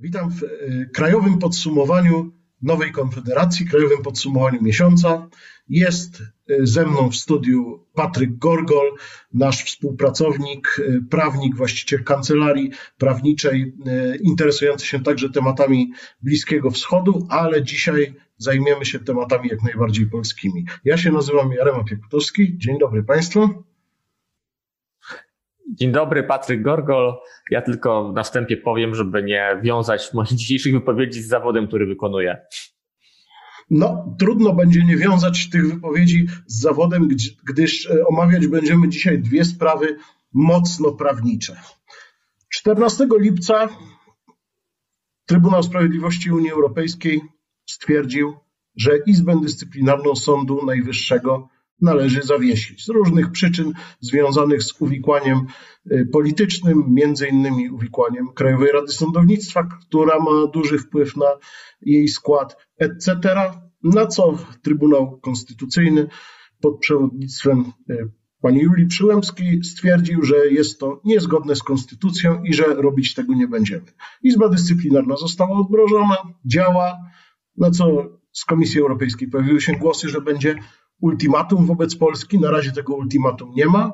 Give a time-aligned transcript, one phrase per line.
[0.00, 2.32] Witam w y, krajowym podsumowaniu
[2.62, 5.28] nowej Konfederacji, krajowym podsumowaniu miesiąca.
[5.68, 8.94] Jest y, ze mną w studiu Patryk Gorgol,
[9.34, 13.74] nasz współpracownik, y, prawnik, właściciel kancelarii prawniczej,
[14.22, 15.92] interesujący się także tematami
[16.22, 20.66] Bliskiego Wschodu, ale dzisiaj zajmiemy się tematami jak najbardziej polskimi.
[20.84, 22.58] Ja się nazywam Jarema Piekutowski.
[22.58, 23.67] Dzień dobry Państwu.
[25.78, 27.14] Dzień dobry, Patryk Gorgol.
[27.50, 32.38] Ja tylko na wstępie powiem, żeby nie wiązać moich dzisiejszych wypowiedzi z zawodem, który wykonuję.
[33.70, 37.08] No, trudno będzie nie wiązać tych wypowiedzi z zawodem,
[37.48, 39.96] gdyż e, omawiać będziemy dzisiaj dwie sprawy
[40.32, 41.56] mocno prawnicze.
[42.48, 43.68] 14 lipca
[45.26, 47.20] Trybunał Sprawiedliwości Unii Europejskiej
[47.66, 48.34] stwierdził,
[48.76, 51.48] że Izbę Dyscyplinarną Sądu Najwyższego
[51.80, 55.46] należy zawiesić z różnych przyczyn związanych z uwikłaniem
[55.92, 61.26] y, politycznym, między innymi uwikłaniem Krajowej Rady Sądownictwa, która ma duży wpływ na
[61.80, 63.18] jej skład, etc.
[63.82, 66.08] Na co Trybunał Konstytucyjny
[66.60, 68.10] pod przewodnictwem y,
[68.40, 73.48] pani Julii Przyłębskiej stwierdził, że jest to niezgodne z konstytucją i że robić tego nie
[73.48, 73.86] będziemy.
[74.22, 76.96] Izba Dyscyplinarna została odmrożona, działa,
[77.56, 77.86] na co
[78.32, 80.58] z Komisji Europejskiej pojawiły się głosy, że będzie
[81.00, 82.40] ultimatum wobec Polski.
[82.40, 83.92] Na razie tego ultimatum nie ma.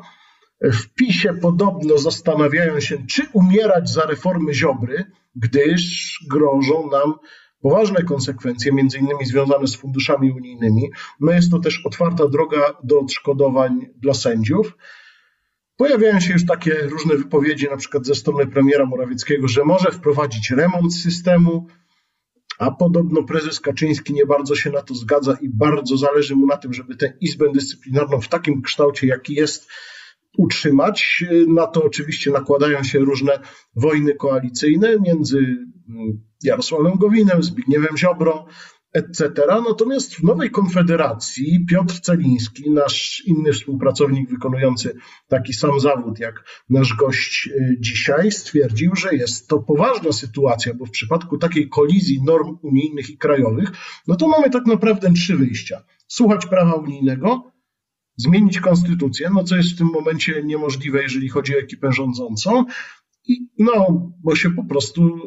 [0.61, 5.05] W PiSie podobno zastanawiają się, czy umierać za reformy Ziobry,
[5.37, 7.15] gdyż grożą nam
[7.61, 10.91] poważne konsekwencje, między innymi związane z funduszami unijnymi.
[11.21, 14.77] No jest to też otwarta droga do odszkodowań dla sędziów.
[15.77, 20.51] Pojawiają się już takie różne wypowiedzi, na przykład ze strony premiera Morawieckiego, że może wprowadzić
[20.51, 21.67] remont systemu,
[22.59, 26.57] a podobno prezes Kaczyński nie bardzo się na to zgadza i bardzo zależy mu na
[26.57, 29.69] tym, żeby tę Izbę Dyscyplinarną w takim kształcie, jaki jest,
[30.39, 31.25] utrzymać.
[31.49, 33.39] Na to oczywiście nakładają się różne
[33.77, 38.47] wojny koalicyjne między mm, Jarosławem Gowinem, Zbigniewem Ziobrą,
[38.95, 39.31] etc.
[39.69, 44.97] Natomiast w nowej konfederacji Piotr Celiński, nasz inny współpracownik wykonujący
[45.29, 50.87] taki sam zawód jak nasz gość y, dzisiaj, stwierdził, że jest to poważna sytuacja, bo
[50.87, 53.71] w przypadku takiej kolizji norm unijnych i krajowych,
[54.09, 55.85] no to mamy tak naprawdę trzy wyjścia.
[56.09, 57.53] Słuchać prawa unijnego,
[58.17, 62.65] zmienić konstytucję, no co jest w tym momencie niemożliwe, jeżeli chodzi o ekipę rządzącą,
[63.27, 65.19] i no, bo się po prostu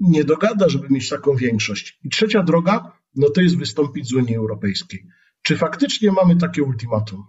[0.00, 1.98] nie dogada, żeby mieć taką większość.
[2.04, 5.06] I trzecia droga, no to jest wystąpić z Unii Europejskiej.
[5.42, 7.24] Czy faktycznie mamy takie ultimatum?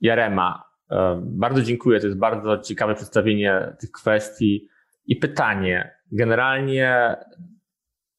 [0.00, 2.00] Jarema, e, bardzo dziękuję.
[2.00, 4.68] To jest bardzo ciekawe przedstawienie tych kwestii
[5.06, 5.94] i pytanie.
[6.12, 7.16] Generalnie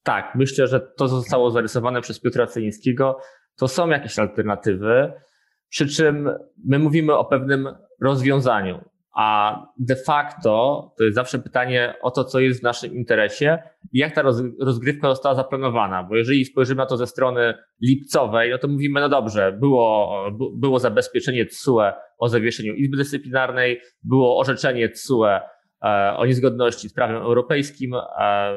[0.04, 3.20] tak, myślę, że to zostało zarysowane przez Piotra Celińskiego.
[3.56, 5.14] To są jakieś alternatywy,
[5.70, 6.30] przy czym
[6.66, 7.68] my mówimy o pewnym
[8.02, 8.89] rozwiązaniu.
[9.16, 13.58] A de facto to jest zawsze pytanie o to, co jest w naszym interesie
[13.94, 14.22] i jak ta
[14.62, 16.04] rozgrywka została zaplanowana.
[16.04, 20.16] Bo jeżeli spojrzymy na to ze strony lipcowej, no to mówimy, no dobrze, było,
[20.54, 25.40] było zabezpieczenie TSUE o zawieszeniu Izby Dyscyplinarnej, było orzeczenie TSUE
[25.84, 28.54] e, o niezgodności z prawem europejskim e,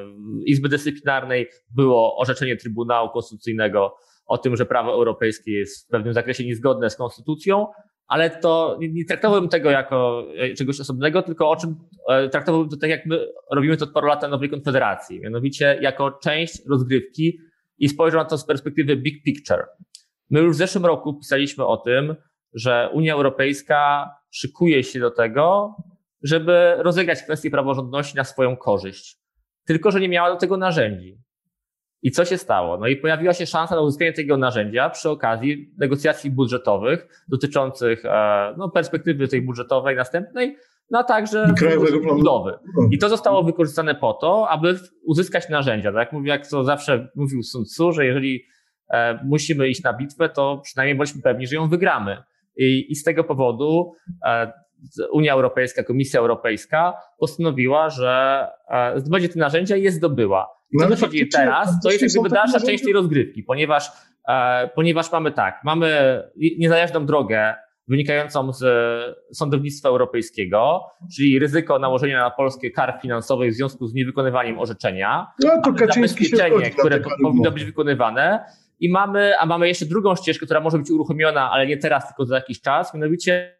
[0.46, 3.94] Izby Dyscyplinarnej, było orzeczenie Trybunału Konstytucyjnego
[4.26, 7.66] o tym, że prawo europejskie jest w pewnym zakresie niezgodne z konstytucją,
[8.12, 11.76] ale to nie traktowałbym tego jako e, czegoś osobnego, tylko o czym
[12.08, 15.78] e, traktowałbym to tak, jak my robimy to od paru lat na Nowej Konfederacji, mianowicie
[15.80, 17.38] jako część rozgrywki
[17.78, 19.64] i spojrzę na to z perspektywy big picture.
[20.30, 22.16] My już w zeszłym roku pisaliśmy o tym,
[22.54, 25.76] że Unia Europejska szykuje się do tego,
[26.22, 29.16] żeby rozegrać kwestię praworządności na swoją korzyść.
[29.66, 31.18] Tylko, że nie miała do tego narzędzi.
[32.02, 32.78] I co się stało?
[32.78, 38.54] No i pojawiła się szansa na uzyskanie tego narzędzia przy okazji negocjacji budżetowych dotyczących e,
[38.56, 40.56] no, perspektywy tej budżetowej następnej,
[40.90, 41.54] no a także
[42.14, 42.58] budowy.
[42.90, 45.92] I to zostało wykorzystane po to, aby uzyskać narzędzia.
[45.92, 48.44] Tak jak mówię, jak to zawsze mówił Sun Tzu, że jeżeli
[48.90, 52.22] e, musimy iść na bitwę, to przynajmniej bądźmy pewni, że ją wygramy.
[52.56, 53.92] I, i z tego powodu
[54.26, 54.52] e,
[55.12, 58.46] Unia Europejska, Komisja Europejska postanowiła, że
[58.96, 60.61] zdobędzie te narzędzia i je zdobyła.
[60.80, 63.90] To, no, co się dzieje teraz, to jest jakby dalsza część tej rozgrywki, ponieważ,
[64.28, 66.20] e, ponieważ mamy tak, mamy
[66.58, 67.54] niezależną drogę
[67.88, 68.64] wynikającą z
[69.32, 70.80] sądownictwa europejskiego,
[71.16, 76.70] czyli ryzyko nałożenia na Polskę kar finansowych w związku z niewykonywaniem orzeczenia, no, to zabezpieczenie,
[76.70, 78.44] które powinno być wykonywane.
[78.80, 82.26] I mamy, a mamy jeszcze drugą ścieżkę, która może być uruchomiona, ale nie teraz, tylko
[82.26, 83.58] za jakiś czas, mianowicie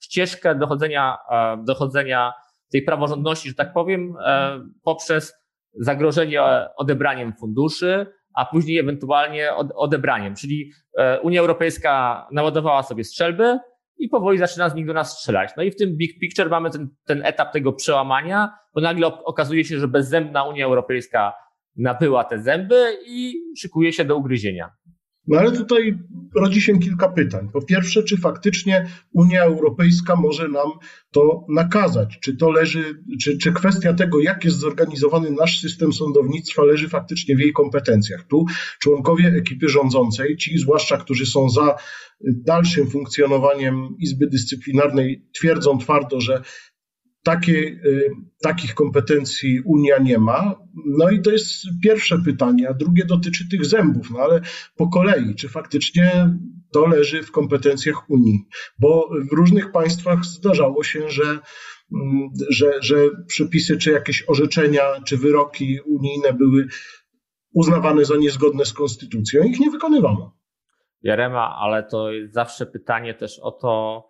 [0.00, 2.32] ścieżkę dochodzenia, e, dochodzenia
[2.72, 5.39] tej praworządności, że tak powiem, e, poprzez
[5.74, 6.42] zagrożenie
[6.76, 10.34] odebraniem funduszy, a później ewentualnie odebraniem.
[10.34, 13.58] Czyli e, Unia Europejska naładowała sobie strzelby
[13.98, 15.50] i powoli zaczyna z nich do nas strzelać.
[15.56, 19.64] No i w tym big picture mamy ten, ten etap tego przełamania, bo nagle okazuje
[19.64, 21.32] się, że bezzębna Unia Europejska
[21.76, 24.70] nabyła te zęby i szykuje się do ugryzienia.
[25.26, 25.98] No ale tutaj
[26.36, 27.48] rodzi się kilka pytań.
[27.52, 30.68] Po pierwsze, czy faktycznie Unia Europejska może nam
[31.10, 32.18] to nakazać?
[32.20, 37.36] Czy to leży, czy, czy kwestia tego, jak jest zorganizowany nasz system sądownictwa, leży faktycznie
[37.36, 38.26] w jej kompetencjach?
[38.26, 38.44] Tu
[38.80, 41.74] członkowie ekipy rządzącej, ci zwłaszcza, którzy są za
[42.24, 46.42] dalszym funkcjonowaniem Izby Dyscyplinarnej, twierdzą twardo, że
[47.48, 48.10] y,
[48.42, 50.54] takich kompetencji Unia nie ma.
[50.98, 54.40] No i to jest pierwsze pytanie, a drugie dotyczy tych zębów, no ale
[54.76, 56.36] po kolei, czy faktycznie
[56.72, 58.38] to leży w kompetencjach Unii?
[58.78, 62.96] Bo w różnych państwach zdarzało się, że, mm, że, że
[63.26, 66.66] przepisy, czy jakieś orzeczenia, czy wyroki unijne były
[67.52, 70.36] uznawane za niezgodne z konstytucją, ich nie wykonywano.
[71.02, 74.04] Jarema, ale to jest zawsze pytanie też o to,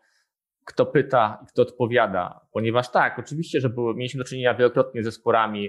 [0.64, 2.40] kto pyta i kto odpowiada.
[2.52, 5.68] Ponieważ tak, oczywiście, że było, mieliśmy do czynienia wielokrotnie ze sporami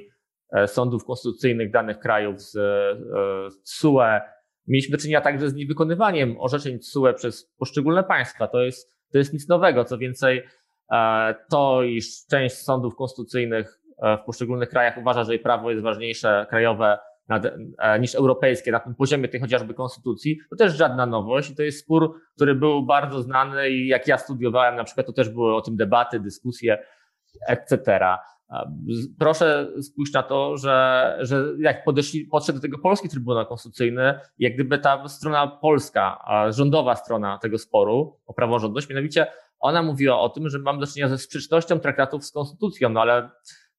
[0.54, 4.20] e, sądów konstytucyjnych danych krajów z, e, z TSUE.
[4.68, 8.48] Mieliśmy do czynienia także z niewykonywaniem orzeczeń TSUE przez poszczególne państwa.
[8.48, 9.86] To jest, to jest nic nowego.
[9.86, 10.44] Co więcej,
[10.92, 13.78] e, to, iż część sądów konstytucyjnych
[14.22, 16.98] w poszczególnych krajach uważa, że jej prawo jest ważniejsze, krajowe,
[17.78, 21.80] E, niż europejskie na tym poziomie tej chociażby konstytucji, to też żadna nowość to jest
[21.80, 25.62] spór, który był bardzo znany i jak ja studiowałem na przykład, to też były o
[25.62, 26.78] tym debaty, dyskusje,
[27.48, 27.78] etc.
[27.98, 28.18] E,
[29.20, 34.54] proszę spójrz na to, że, że jak podeszli, podszedł do tego polski Trybunał Konstytucyjny, jak
[34.54, 39.28] gdyby ta strona polska, rządowa strona tego sporu o praworządność, mianowicie
[39.62, 43.30] ona mówiła o tym, że mamy do czynienia ze sprzecznością traktatów z konstytucją, no ale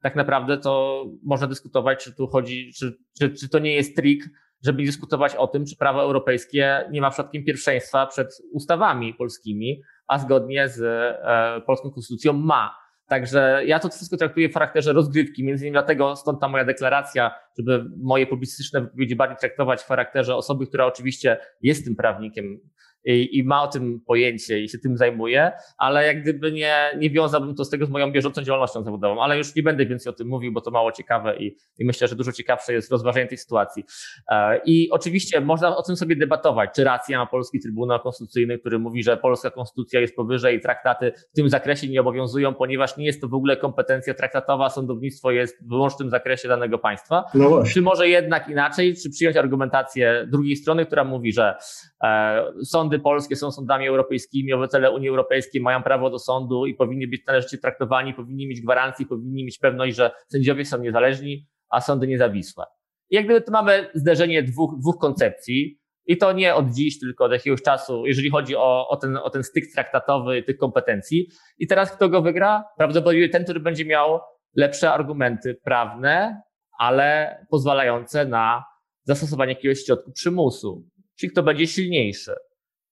[0.02, 4.24] tak naprawdę to można dyskutować, czy tu chodzi, czy, czy, czy to nie jest trik,
[4.64, 10.18] żeby dyskutować o tym, czy prawo europejskie nie ma przypadkiem pierwszeństwa przed ustawami polskimi, a
[10.18, 12.82] zgodnie z e, polską konstytucją ma.
[13.06, 17.30] Także ja to wszystko traktuję w charakterze rozgrywki, między innymi dlatego stąd ta moja deklaracja,
[17.58, 22.60] żeby moje publicystyczne wypowiedzi bardziej traktować w charakterze osoby, która oczywiście jest tym prawnikiem,
[23.04, 27.10] i, i, ma o tym pojęcie i się tym zajmuje, ale jak gdyby nie, nie
[27.10, 30.12] wiązałbym to z tego z moją bieżącą działalnością zawodową, ale już nie będę więcej o
[30.12, 33.38] tym mówił, bo to mało ciekawe i, i myślę, że dużo ciekawsze jest rozważenie tej
[33.38, 33.84] sytuacji.
[34.30, 38.78] E, I oczywiście można o tym sobie debatować, czy racja ma polski Trybunał Konstytucyjny, który
[38.78, 43.06] mówi, że polska konstytucja jest powyżej i traktaty w tym zakresie nie obowiązują, ponieważ nie
[43.06, 47.24] jest to w ogóle kompetencja traktatowa, sądownictwo jest w wyłącznym zakresie danego państwa.
[47.34, 51.54] No czy może jednak inaczej, czy przyjąć argumentację drugiej strony, która mówi, że
[52.02, 56.74] e, sąd sądy polskie są sądami europejskimi, obywatele Unii Europejskiej mają prawo do sądu i
[56.74, 61.80] powinni być należycie traktowani, powinni mieć gwarancje, powinni mieć pewność, że sędziowie są niezależni, a
[61.80, 62.64] sądy niezawisłe.
[63.10, 67.24] I jak gdyby tu mamy zderzenie dwóch, dwóch koncepcji, i to nie od dziś, tylko
[67.24, 71.28] od jakiegoś czasu, jeżeli chodzi o, o, ten, o ten styk traktatowy tych kompetencji.
[71.58, 72.64] I teraz kto go wygra?
[72.76, 74.20] Prawdopodobnie ten, który będzie miał
[74.56, 76.42] lepsze argumenty prawne,
[76.78, 78.64] ale pozwalające na
[79.04, 80.84] zastosowanie jakiegoś środku przymusu,
[81.18, 82.32] czyli kto będzie silniejszy.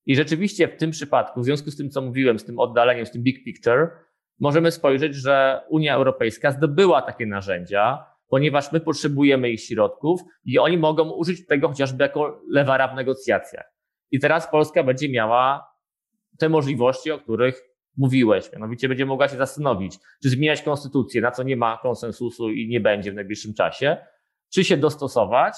[0.05, 3.11] I rzeczywiście w tym przypadku, w związku z tym, co mówiłem, z tym oddaleniem, z
[3.11, 3.89] tym big picture,
[4.39, 10.77] możemy spojrzeć, że Unia Europejska zdobyła takie narzędzia, ponieważ my potrzebujemy ich środków i oni
[10.77, 13.73] mogą użyć tego chociażby jako lewara w negocjacjach.
[14.11, 15.71] I teraz Polska będzie miała
[16.39, 17.61] te możliwości, o których
[17.97, 18.53] mówiłeś.
[18.53, 22.79] Mianowicie będzie mogła się zastanowić, czy zmieniać konstytucję, na co nie ma konsensusu i nie
[22.79, 23.97] będzie w najbliższym czasie,
[24.53, 25.53] czy się dostosować,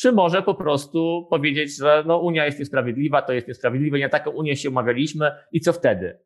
[0.00, 4.30] czy może po prostu powiedzieć, że no, Unia jest niesprawiedliwa, to jest niesprawiedliwe, nie taką
[4.30, 6.18] Unię się umawialiśmy i co wtedy?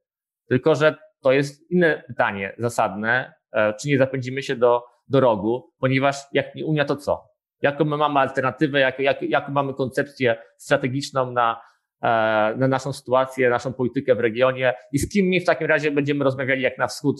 [0.48, 5.72] Tylko, że to jest inne pytanie zasadne, e, czy nie zapędzimy się do, do rogu,
[5.78, 7.28] ponieważ jak nie Unia, to co?
[7.62, 11.60] Jaką my mamy alternatywę, jak, jak, jaką mamy koncepcję strategiczną na,
[12.02, 12.08] e,
[12.56, 16.24] na naszą sytuację, naszą politykę w regionie i z kim my w takim razie będziemy
[16.24, 17.16] rozmawiali jak na wschód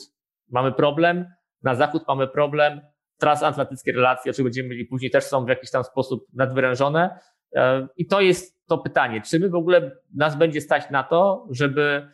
[0.50, 1.26] mamy problem,
[1.62, 2.80] na zachód mamy problem,
[3.22, 7.18] transatlantyckie relacje, o czym będziemy mieli później, też są w jakiś tam sposób nadwyrężone.
[7.54, 11.48] E, I to jest to pytanie, czy my w ogóle nas będzie stać na to,
[11.50, 12.08] żeby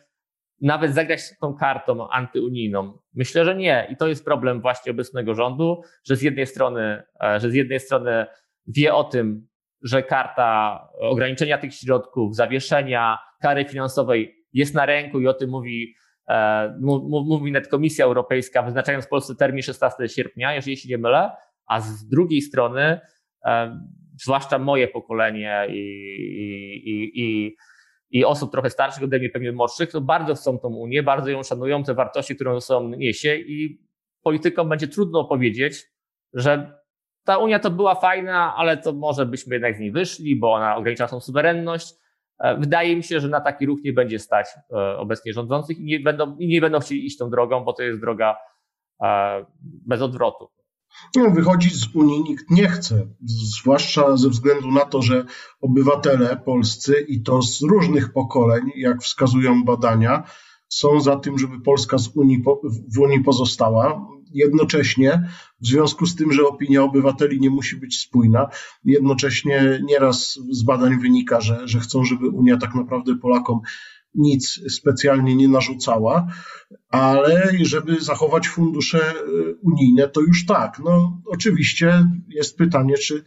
[0.61, 2.97] nawet zagrać tą kartą antyunijną?
[3.13, 3.87] Myślę, że nie.
[3.91, 7.79] I to jest problem właśnie obecnego rządu, że z jednej strony, e, że z jednej
[7.79, 8.25] strony
[8.67, 9.47] wie o tym,
[9.81, 15.93] że karta ograniczenia tych środków, zawieszenia kary finansowej jest na ręku i o tym mówi
[16.79, 21.31] mówi nawet Komisja Europejska, wyznaczając Polsce termin 16 sierpnia, jeżeli się nie mylę,
[21.67, 22.99] a z drugiej strony,
[23.45, 23.79] e,
[24.21, 25.79] zwłaszcza moje pokolenie i,
[26.85, 27.55] i, i,
[28.09, 31.43] i osób trochę starszych ode mnie, pewnie młodszych, to bardzo chcą tą Unię, bardzo ją
[31.43, 33.81] szanują, te wartości, które ze sobą niesie i
[34.23, 35.85] politykom będzie trudno powiedzieć,
[36.33, 36.79] że
[37.23, 40.75] ta Unia to była fajna, ale to może byśmy jednak z niej wyszli, bo ona
[40.75, 41.93] ogranicza naszą suwerenność,
[42.59, 44.47] Wydaje mi się, że na taki ruch nie będzie stać
[44.97, 48.01] obecnie rządzących i nie będą, i nie będą chcieli iść tą drogą, bo to jest
[48.01, 48.35] droga
[49.61, 50.49] bez odwrotu.
[51.29, 53.07] Wychodzić z Unii nikt nie chce,
[53.61, 55.25] zwłaszcza ze względu na to, że
[55.61, 60.23] obywatele polscy i to z różnych pokoleń, jak wskazują badania,
[60.69, 62.43] są za tym, żeby Polska z Unii,
[62.95, 64.07] w Unii pozostała.
[64.33, 65.29] Jednocześnie,
[65.61, 68.49] w związku z tym, że opinia obywateli nie musi być spójna,
[68.85, 73.59] jednocześnie nieraz z badań wynika, że, że chcą, żeby Unia tak naprawdę Polakom
[74.15, 76.27] nic specjalnie nie narzucała,
[76.89, 79.23] ale żeby zachować fundusze e,
[79.61, 80.79] unijne, to już tak.
[80.85, 83.23] No, oczywiście jest pytanie, czy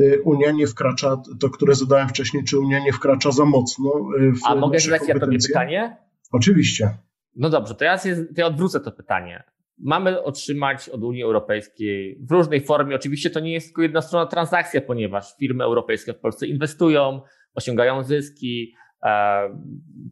[0.00, 4.32] e, Unia nie wkracza, to które zadałem wcześniej, czy Unia nie wkracza za mocno e,
[4.32, 5.96] w A mogę zadać ja tobie pytanie?
[6.34, 6.98] Oczywiście.
[7.36, 9.42] No dobrze, to ja, się, to ja odwrócę to pytanie.
[9.78, 14.80] Mamy otrzymać od Unii Europejskiej w różnej formie, oczywiście to nie jest tylko jednostronna transakcja,
[14.80, 17.20] ponieważ firmy europejskie w Polsce inwestują,
[17.54, 18.74] osiągają zyski,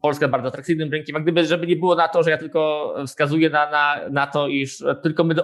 [0.01, 3.49] Polska bardzo atrakcyjnym rynkiem, a gdyby, żeby nie było na to, że ja tylko wskazuję
[3.49, 5.35] na, na, na to, iż tylko my,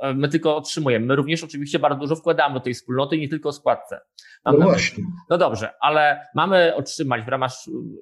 [0.00, 1.06] e, my tylko otrzymujemy.
[1.06, 4.00] My również oczywiście bardzo dużo wkładamy do tej wspólnoty nie tylko o składce.
[4.44, 5.04] Mam no właśnie.
[5.30, 7.52] No dobrze, ale mamy otrzymać w ramach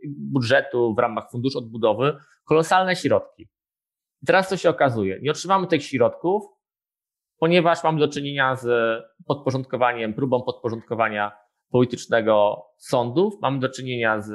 [0.07, 3.49] budżetu, w ramach funduszu odbudowy kolosalne środki.
[4.23, 5.19] I teraz co się okazuje?
[5.23, 6.43] Nie otrzymamy tych środków,
[7.39, 8.69] ponieważ mamy do czynienia z
[9.27, 13.35] podporządkowaniem, próbą podporządkowania politycznego sądów.
[13.43, 14.31] Mamy do czynienia z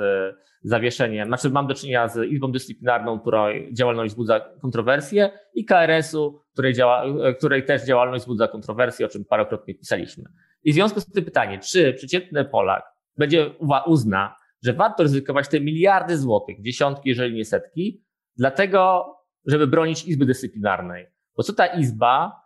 [0.61, 6.73] zawieszeniem, znaczy mam do czynienia z Izbą Dyscyplinarną, której działalność wzbudza kontrowersje i KRS-u, której,
[6.73, 7.03] działa,
[7.37, 10.23] której też działalność wzbudza kontrowersje, o czym parokrotnie pisaliśmy.
[10.63, 12.83] I w związku z tym pytanie, czy przeciętny Polak
[13.17, 13.49] będzie
[13.85, 18.03] uzna, że warto ryzykować te miliardy złotych, dziesiątki, jeżeli nie setki,
[18.37, 19.05] dlatego,
[19.45, 21.07] żeby bronić Izby Dyscyplinarnej.
[21.37, 22.42] Bo co ta Izba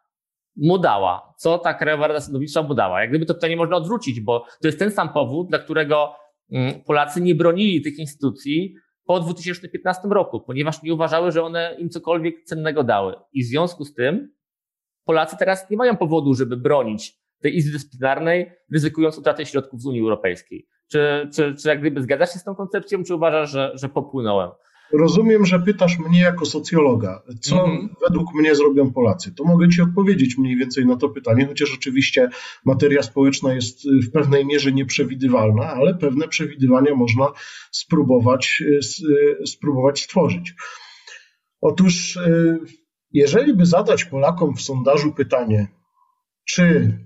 [0.57, 1.33] mu dała?
[1.37, 3.01] Co ta Krajowa Rada Sądownictwa mu dała?
[3.01, 6.13] Jak gdyby to pytanie można odwrócić, bo to jest ten sam powód, dla którego
[6.51, 11.89] mm, Polacy nie bronili tych instytucji po 2015 roku, ponieważ nie uważały, że one im
[11.89, 13.15] cokolwiek cennego dały.
[13.33, 14.33] I w związku z tym
[15.05, 20.01] Polacy teraz nie mają powodu, żeby bronić tej Izby Dyscyplinarnej, ryzykując utratę środków z Unii
[20.01, 20.67] Europejskiej.
[20.91, 24.49] Czy, czy, czy jak gdyby zgadzasz się z tą koncepcją, czy uważasz, że, że popłynąłem?
[24.93, 27.89] Rozumiem, że pytasz mnie jako socjologa, co mhm.
[28.09, 29.35] według mnie zrobią Polacy.
[29.35, 32.29] To mogę Ci odpowiedzieć mniej więcej na to pytanie, chociaż oczywiście
[32.65, 37.27] materia społeczna jest w pewnej mierze nieprzewidywalna, ale pewne przewidywania można
[37.71, 38.63] spróbować,
[39.45, 40.53] spróbować stworzyć.
[41.61, 42.19] Otóż,
[43.11, 45.67] jeżeli by zadać Polakom w sondażu pytanie,
[46.45, 46.97] czy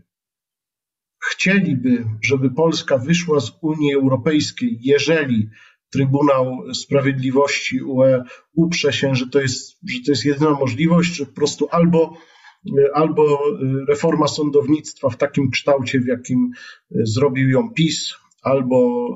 [1.30, 5.50] chcieliby, żeby Polska wyszła z Unii Europejskiej, jeżeli
[5.92, 8.24] Trybunał Sprawiedliwości UE
[8.56, 12.18] uprze się, że to jest, że to jest jedyna możliwość, że po prostu albo,
[12.94, 13.40] albo
[13.88, 16.52] reforma sądownictwa w takim kształcie, w jakim
[16.92, 19.08] zrobił ją PiS, albo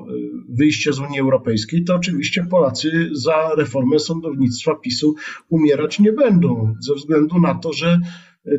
[0.48, 5.14] wyjście z Unii Europejskiej, to oczywiście Polacy za reformę sądownictwa PiSu
[5.48, 8.00] umierać nie będą, ze względu na to, że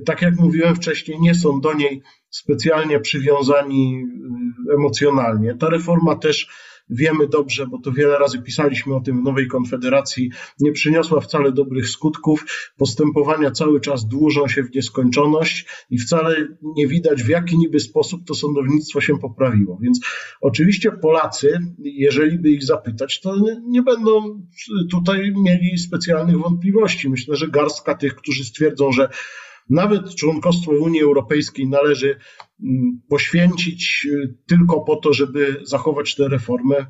[0.06, 4.04] tak jak mówiłem wcześniej, nie są do niej specjalnie przywiązani
[4.74, 5.56] emocjonalnie.
[5.56, 6.50] Ta reforma też
[6.90, 11.52] Wiemy dobrze, bo to wiele razy pisaliśmy o tym w Nowej Konfederacji, nie przyniosła wcale
[11.52, 12.46] dobrych skutków.
[12.78, 18.26] Postępowania cały czas dłużą się w nieskończoność i wcale nie widać, w jaki niby sposób
[18.26, 19.78] to sądownictwo się poprawiło.
[19.82, 20.00] Więc
[20.42, 23.36] oczywiście Polacy, jeżeli by ich zapytać, to
[23.68, 24.42] nie będą
[24.92, 27.10] tutaj mieli specjalnych wątpliwości.
[27.10, 29.10] Myślę, że garstka tych, którzy stwierdzą, że
[29.70, 32.20] nawet członkostwo w Unii Europejskiej należy
[32.64, 36.86] mm, poświęcić y, tylko po to, żeby zachować tę reformę,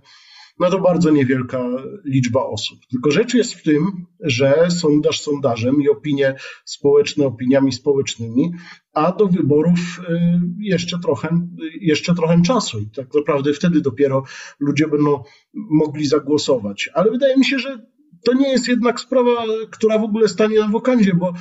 [0.59, 1.67] no to bardzo niewielka
[2.05, 2.79] liczba osób.
[2.91, 8.51] Tylko rzecz jest w tym, że sondaż sondażem i opinie społeczne opiniami społecznymi,
[8.93, 10.29] a do wyborów y,
[10.59, 11.47] jeszcze trochę,
[11.81, 14.23] jeszcze trochę czasu i tak naprawdę wtedy dopiero
[14.59, 16.89] ludzie będą mogli zagłosować.
[16.93, 17.87] Ale wydaje mi się, że
[18.27, 21.33] to nie jest jednak sprawa, która w ogóle stanie na wokandzie, bo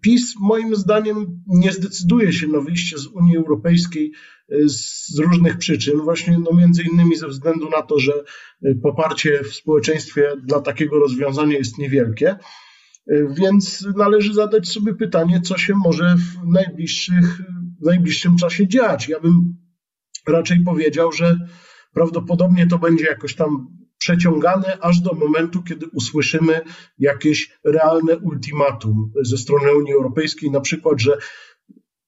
[0.00, 4.12] PiS moim zdaniem nie zdecyduje się na wyjście z Unii Europejskiej
[4.48, 8.12] e, z różnych przyczyn, właśnie no między innymi ze względu na to, że
[8.62, 12.30] e, poparcie w społeczeństwie dla takiego rozwiązania jest niewielkie.
[12.30, 12.38] E,
[13.34, 17.40] więc należy zadać sobie pytanie, co się może w, najbliższych,
[17.80, 19.08] w najbliższym czasie dziać.
[19.08, 19.56] Ja bym
[20.28, 21.38] raczej powiedział, że
[21.94, 23.66] prawdopodobnie to będzie jakoś tam
[24.02, 26.60] przeciągane aż do momentu, kiedy usłyszymy
[26.98, 31.18] jakieś realne ultimatum ze strony Unii Europejskiej, na przykład, że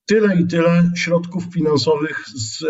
[0.07, 2.65] tyle i tyle środków finansowych z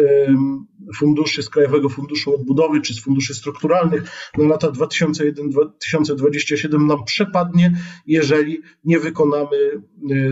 [0.97, 8.63] funduszy, z Krajowego Funduszu Odbudowy czy z funduszy strukturalnych na lata 2001-2027 nam przepadnie, jeżeli
[8.85, 9.81] nie wykonamy e,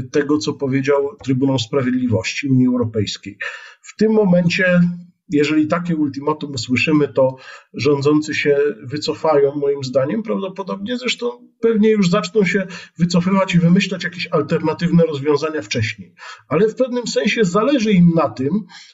[0.02, 3.38] tego, co powiedział Trybunał Sprawiedliwości Unii Europejskiej.
[3.82, 4.80] W tym momencie
[5.32, 7.36] jeżeli takie ultimatum usłyszymy, to
[7.74, 10.22] rządzący się wycofają, moim zdaniem.
[10.22, 12.66] Prawdopodobnie zresztą pewnie już zaczną się
[12.98, 16.14] wycofywać i wymyślać jakieś alternatywne rozwiązania wcześniej.
[16.48, 18.50] Ale w pewnym sensie zależy im na tym,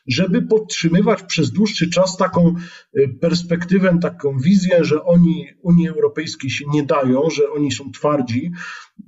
[0.07, 2.55] żeby podtrzymywać przez dłuższy czas taką
[2.99, 8.51] y, perspektywę, taką wizję, że oni Unii Europejskiej się nie dają, że oni są twardzi.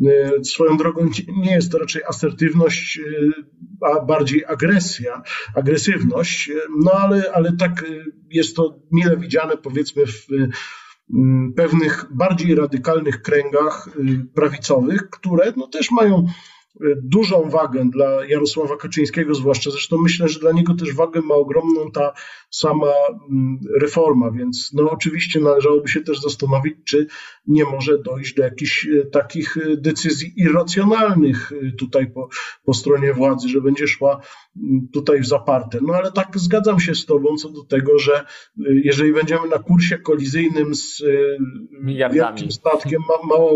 [0.00, 3.32] Y, swoją drogą nie jest to raczej asertywność, y,
[3.80, 5.22] a bardziej agresja,
[5.54, 6.50] agresywność,
[6.84, 7.84] no ale, ale tak
[8.30, 10.26] jest to mile widziane powiedzmy w
[11.56, 13.88] pewnych bardziej radykalnych kręgach
[14.34, 16.26] prawicowych, które no też mają
[17.02, 21.90] dużą wagę dla Jarosława Kaczyńskiego, zwłaszcza zresztą myślę, że dla niego też wagę ma ogromną
[21.90, 22.12] ta
[22.50, 22.92] sama
[23.30, 27.06] mm, reforma, więc no oczywiście należałoby się też zastanowić, czy
[27.46, 32.28] nie może dojść do jakichś e, takich e, decyzji irracjonalnych e, tutaj po,
[32.64, 34.20] po stronie władzy, że będzie szła
[34.56, 35.78] mm, tutaj w zaparte.
[35.82, 38.24] No ale tak zgadzam się z Tobą co do tego, że
[38.56, 41.02] jeżeli będziemy na kursie kolizyjnym z
[42.12, 43.50] wielkim statkiem, mała,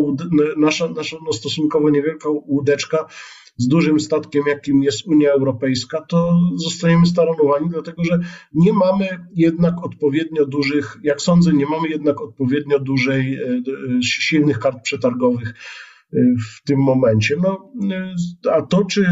[0.57, 3.07] nasza, nasza no stosunkowo niewielka łódeczka
[3.57, 8.19] z dużym statkiem, jakim jest Unia Europejska, to zostaniemy staranowani, dlatego że
[8.55, 14.59] nie mamy jednak odpowiednio dużych, jak sądzę, nie mamy jednak odpowiednio dużej, e, e, silnych
[14.59, 15.55] kart przetargowych e,
[16.47, 17.37] w tym momencie.
[17.43, 17.73] No,
[18.53, 19.07] a to, czy,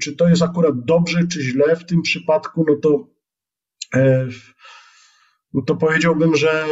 [0.00, 3.12] czy to jest akurat dobrze, czy źle w tym przypadku, no to,
[5.54, 6.66] no to powiedziałbym, że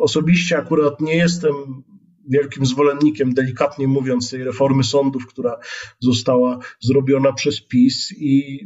[0.00, 1.52] osobiście akurat nie jestem
[2.28, 5.56] wielkim zwolennikiem, delikatnie mówiąc, tej reformy sądów, która
[6.00, 8.64] została zrobiona przez PiS i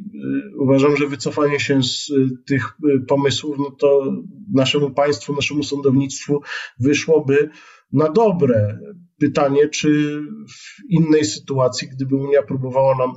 [0.54, 4.12] y, uważam, że wycofanie się z y, tych y, pomysłów, no to
[4.54, 6.40] naszemu państwu, naszemu sądownictwu
[6.80, 7.50] wyszłoby
[7.92, 8.78] na dobre.
[9.18, 13.12] Pytanie, czy w innej sytuacji, gdyby Unia próbowała nam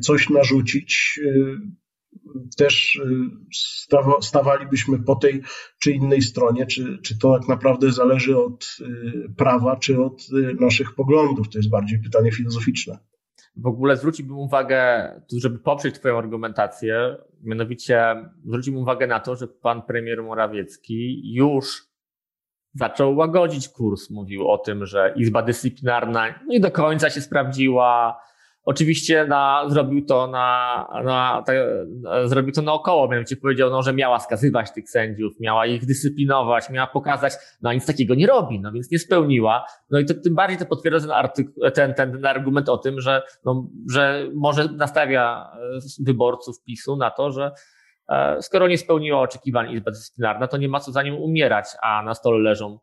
[0.00, 1.20] coś narzucić,
[2.56, 5.42] też y, stawalibyśmy po tej
[5.78, 10.56] czy innej stronie, czy, czy to tak naprawdę zależy od y, prawa, czy od y,
[10.60, 11.48] naszych poglądów.
[11.48, 12.98] To jest bardziej pytanie filozoficzne.
[13.56, 19.82] W ogóle zwróciłbym uwagę, żeby poprzeć Twoją argumentację, mianowicie zwróciłbym uwagę na to, że pan
[19.82, 21.86] premier Morawiecki już
[22.74, 24.10] zaczął łagodzić kurs.
[24.10, 28.20] Mówił o tym, że Izba Dyscyplinarna nie do końca się sprawdziła,
[28.66, 31.44] Oczywiście na, zrobił to na, na,
[32.24, 36.86] zrobił to naokoło, mianowicie powiedział, no, że miała skazywać tych sędziów, miała ich dyscyplinować, miała
[36.86, 39.66] pokazać, no nic takiego nie robi, no więc nie spełniła.
[39.90, 43.00] No i to tym bardziej to potwierdza ten, artyku, ten, ten, ten argument o tym,
[43.00, 47.52] że, no, że może nastawia e, wyborców PiSu na to, że
[48.08, 52.02] e, skoro nie spełniła oczekiwań Izba Dyscyplinarna, to nie ma co za nim umierać, a
[52.02, 52.78] na stole leżą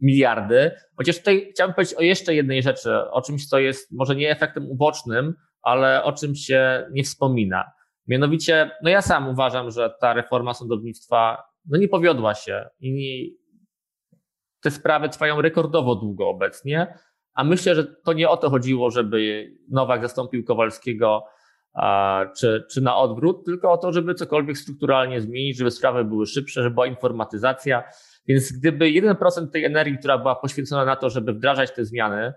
[0.00, 0.70] miliardy.
[0.96, 4.66] Chociaż tutaj chciałbym powiedzieć o jeszcze jednej rzeczy, o czymś, co jest może nie efektem
[4.66, 7.64] ubocznym, ale o czym się nie wspomina.
[8.06, 13.36] Mianowicie, no ja sam uważam, że ta reforma sądownictwa no nie powiodła się i nie,
[14.62, 16.94] te sprawy trwają rekordowo długo obecnie,
[17.34, 21.24] a myślę, że to nie o to chodziło, żeby Nowak zastąpił Kowalskiego
[22.36, 26.62] czy, czy na odwrót, tylko o to, żeby cokolwiek strukturalnie zmienić, żeby sprawy były szybsze,
[26.62, 27.82] żeby była informatyzacja.
[28.26, 32.32] Więc gdyby 1% tej energii, która była poświęcona na to, żeby wdrażać te zmiany,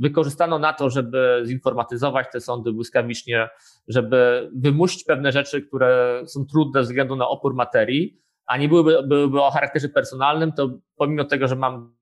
[0.00, 3.48] wykorzystano na to, żeby zinformatyzować te sądy błyskawicznie,
[3.88, 9.02] żeby wymusić pewne rzeczy, które są trudne ze względu na opór materii, a nie byłyby,
[9.08, 11.96] byłyby o charakterze personalnym, to pomimo tego, że mam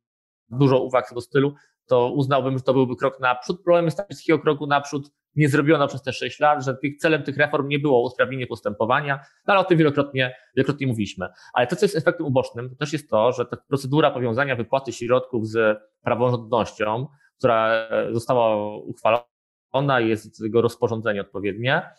[0.51, 1.55] dużo uwag do stylu,
[1.87, 3.62] to uznałbym, że to byłby krok naprzód.
[3.64, 7.37] Problem jest takiego kroku naprzód nie zrobiono przez te 6 lat, że tych, celem tych
[7.37, 11.29] reform nie było usprawnienie postępowania, no ale o tym wielokrotnie, wielokrotnie mówiliśmy.
[11.55, 14.93] Ale to, co jest efektem ubocznym, to też jest to, że ta procedura powiązania wypłaty
[14.93, 17.07] środków z praworządnością,
[17.38, 21.91] która została uchwalona, jest jego rozporządzenie odpowiednie,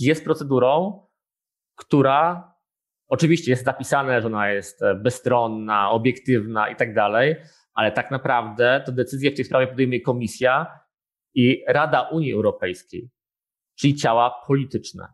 [0.00, 1.02] jest procedurą,
[1.74, 2.52] która
[3.08, 7.36] oczywiście jest zapisane, że ona jest bezstronna, obiektywna i tak dalej,
[7.74, 10.80] ale tak naprawdę to decyzję w tej sprawie podejmuje komisja
[11.36, 13.10] i Rada Unii Europejskiej,
[13.78, 15.08] czyli ciała polityczne.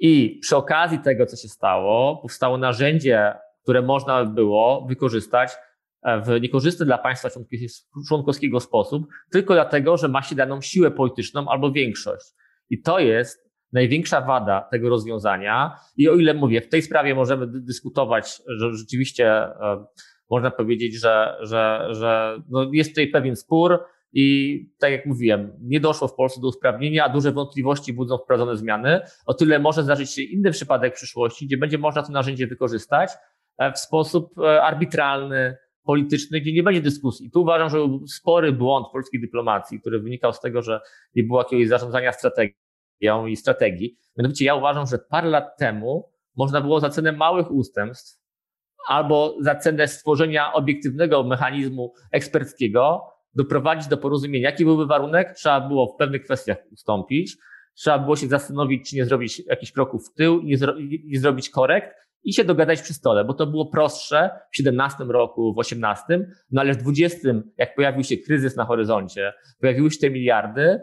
[0.00, 5.50] I przy okazji tego, co się stało, powstało narzędzie, które można było wykorzystać
[6.24, 7.28] w niekorzystny dla państwa
[8.08, 12.26] członkowskiego sposób, tylko dlatego, że ma się daną siłę polityczną albo większość.
[12.70, 15.76] I to jest największa wada tego rozwiązania.
[15.96, 19.84] I o ile mówię, w tej sprawie możemy dyskutować, że rzeczywiście e,
[20.30, 23.78] można powiedzieć, że, że, że no jest tutaj pewien spór
[24.12, 28.56] i tak jak mówiłem, nie doszło w Polsce do usprawnienia, a duże wątpliwości budzą wprowadzone
[28.56, 29.00] zmiany.
[29.26, 33.10] O tyle może zdarzyć się inny przypadek w przyszłości, gdzie będzie można to narzędzie wykorzystać
[33.58, 37.30] e, w sposób e, arbitralny, polityczny, gdzie nie będzie dyskusji.
[37.30, 40.80] Tu uważam, że był spory błąd polskiej dyplomacji, który wynikał z tego, że
[41.14, 43.98] nie było jakiegoś zarządzania strategią i strategii.
[44.18, 48.26] Mianowicie ja uważam, że parę lat temu można było za cenę małych ustępstw
[48.88, 54.50] albo za cenę stworzenia obiektywnego mechanizmu eksperckiego doprowadzić do porozumienia.
[54.50, 55.32] Jaki byłby warunek?
[55.32, 57.36] Trzeba było w pewnych kwestiach ustąpić,
[57.74, 61.50] trzeba było się zastanowić, czy nie zrobić jakichś kroków w tył nie, zro nie zrobić
[61.50, 61.94] korekt
[62.24, 66.04] i się dogadać przy stole, bo to było prostsze w 17 roku, w 18,
[66.50, 67.18] no ale w 20,
[67.58, 70.80] jak pojawił się kryzys na horyzoncie, pojawiły się te miliardy,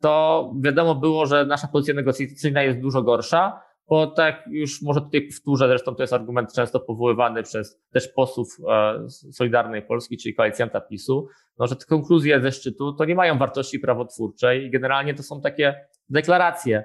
[0.00, 5.22] to wiadomo było, że nasza pozycja negocjacyjna jest dużo gorsza, bo tak już może tutaj
[5.22, 10.80] powtórzę, zresztą to jest argument często powoływany przez też posłów e, Solidarnej Polski, czyli koalicjanta
[10.80, 15.22] PiSu, no, że te konkluzje ze szczytu to nie mają wartości prawotwórczej i generalnie to
[15.22, 15.74] są takie
[16.08, 16.84] deklaracje.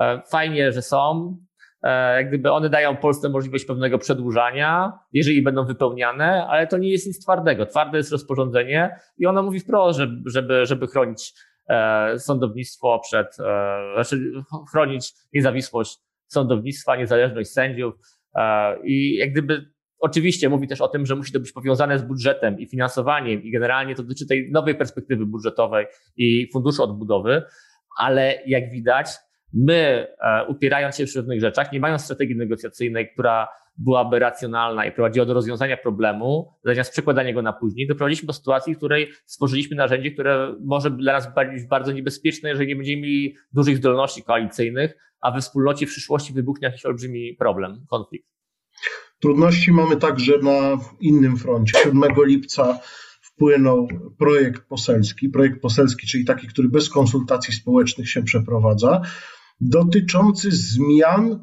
[0.00, 1.36] E, fajnie, że są,
[1.82, 6.90] e, jak gdyby one dają Polsce możliwość pewnego przedłużania, jeżeli będą wypełniane, ale to nie
[6.90, 7.66] jest nic twardego.
[7.66, 11.34] Twarde jest rozporządzenie i ono mówi wprost, żeby, żeby, żeby chronić
[12.18, 13.36] sądownictwo przed,
[13.94, 14.32] znaczy
[14.70, 15.98] chronić niezawisłość
[16.32, 17.94] sądownictwa, niezależność sędziów
[18.34, 19.72] e, i jak gdyby
[20.04, 23.50] Oczywiście mówi też o tym, że musi to być powiązane z budżetem i finansowaniem i
[23.50, 27.42] generalnie to dotyczy tej nowej perspektywy budżetowej i funduszu odbudowy,
[27.98, 29.08] ale jak widać,
[29.52, 34.92] my e, upierając się przy pewnych rzeczach, nie mając strategii negocjacyjnej, która byłaby racjonalna i
[34.92, 39.76] prowadziła do rozwiązania problemu, zamiast przekładania go na później, doprowadziliśmy do sytuacji, w której stworzyliśmy
[39.76, 44.94] narzędzie, które może dla nas być bardzo niebezpieczne, jeżeli nie będziemy mieli dużych zdolności koalicyjnych,
[45.20, 48.28] a we wspólnocie w przyszłości wybuchnie jakiś olbrzymi problem, konflikt.
[49.20, 51.78] Trudności mamy także na innym froncie.
[51.78, 52.78] 7 lipca
[53.22, 59.00] wpłynął projekt poselski, projekt poselski, czyli taki, który bez konsultacji społecznych się przeprowadza,
[59.60, 61.42] dotyczący zmian,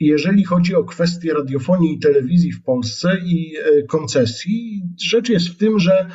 [0.00, 4.82] jeżeli chodzi o kwestie radiofonii i telewizji w Polsce i e, koncesji.
[5.00, 6.10] Rzecz jest w tym, że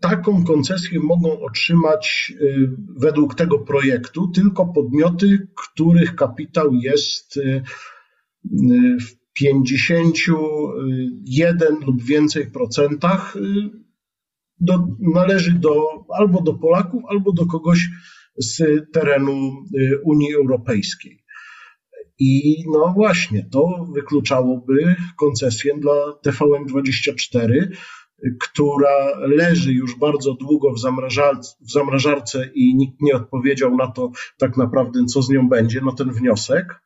[0.00, 7.62] taką koncesję mogą otrzymać y, według tego projektu tylko podmioty, których kapitał jest y,
[9.00, 13.36] w 51 lub więcej procentach
[14.60, 17.88] do, należy do, albo do Polaków, albo do kogoś
[18.36, 19.52] z terenu
[20.04, 21.25] Unii Europejskiej.
[22.18, 25.94] I no właśnie, to wykluczałoby koncesję dla
[26.26, 27.68] TVN24,
[28.40, 34.10] która leży już bardzo długo w zamrażarce, w zamrażarce i nikt nie odpowiedział na to
[34.38, 36.82] tak naprawdę, co z nią będzie, no ten wniosek.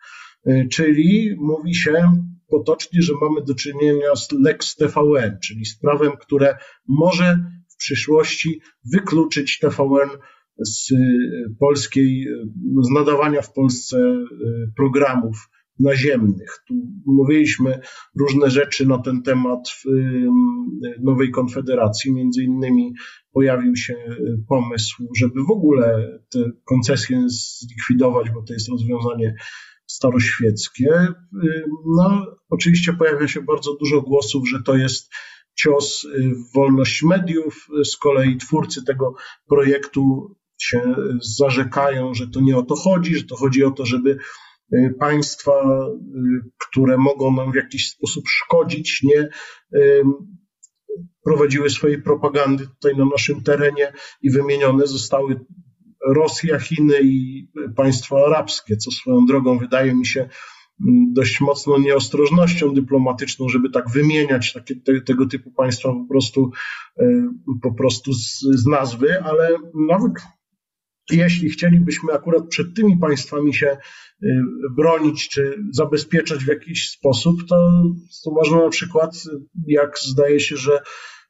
[0.46, 6.12] Y, czyli mówi się potocznie, że mamy do czynienia z Lex TVN, czyli z prawem,
[6.20, 7.38] które może
[7.68, 8.60] w przyszłości
[8.92, 10.08] wykluczyć TVN
[10.60, 10.92] z
[11.58, 12.26] polskiej,
[12.82, 16.58] z nadawania w Polsce y, programów naziemnych.
[16.68, 16.74] Tu
[17.06, 17.80] mówiliśmy
[18.18, 19.84] różne rzeczy na ten temat w
[21.02, 22.12] Nowej Konfederacji.
[22.12, 22.94] Między innymi
[23.32, 23.94] pojawił się
[24.48, 29.34] pomysł, żeby w ogóle te koncesje zlikwidować, bo to jest rozwiązanie
[29.86, 30.88] staroświeckie.
[31.96, 35.10] No, oczywiście pojawia się bardzo dużo głosów, że to jest
[35.54, 37.68] cios w wolność mediów.
[37.84, 39.14] Z kolei twórcy tego
[39.48, 40.94] projektu się
[41.38, 44.18] zarzekają, że to nie o to chodzi, że to chodzi o to, żeby
[44.72, 49.28] Y, państwa, y, które mogą nam w jakiś sposób szkodzić, nie
[49.74, 50.02] y,
[51.24, 53.92] prowadziły swojej propagandy tutaj na naszym terenie
[54.22, 55.40] i wymienione zostały
[56.06, 57.46] Rosja, Chiny i
[57.76, 63.90] państwa arabskie, co swoją drogą wydaje mi się mm, dość mocno nieostrożnością dyplomatyczną, żeby tak
[63.90, 66.50] wymieniać takie, te, tego typu państwa po prostu,
[67.62, 70.12] po prostu z, z nazwy, ale nawet
[71.12, 73.76] jeśli chcielibyśmy akurat przed tymi państwami się
[74.22, 74.42] y,
[74.76, 77.82] bronić czy zabezpieczać w jakiś sposób, to,
[78.24, 79.22] to można na przykład,
[79.66, 80.78] jak zdaje się, że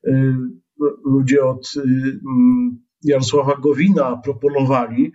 [0.07, 0.35] y,
[1.05, 5.13] ludzie od y, mm, Jarosława Gowina proponowali,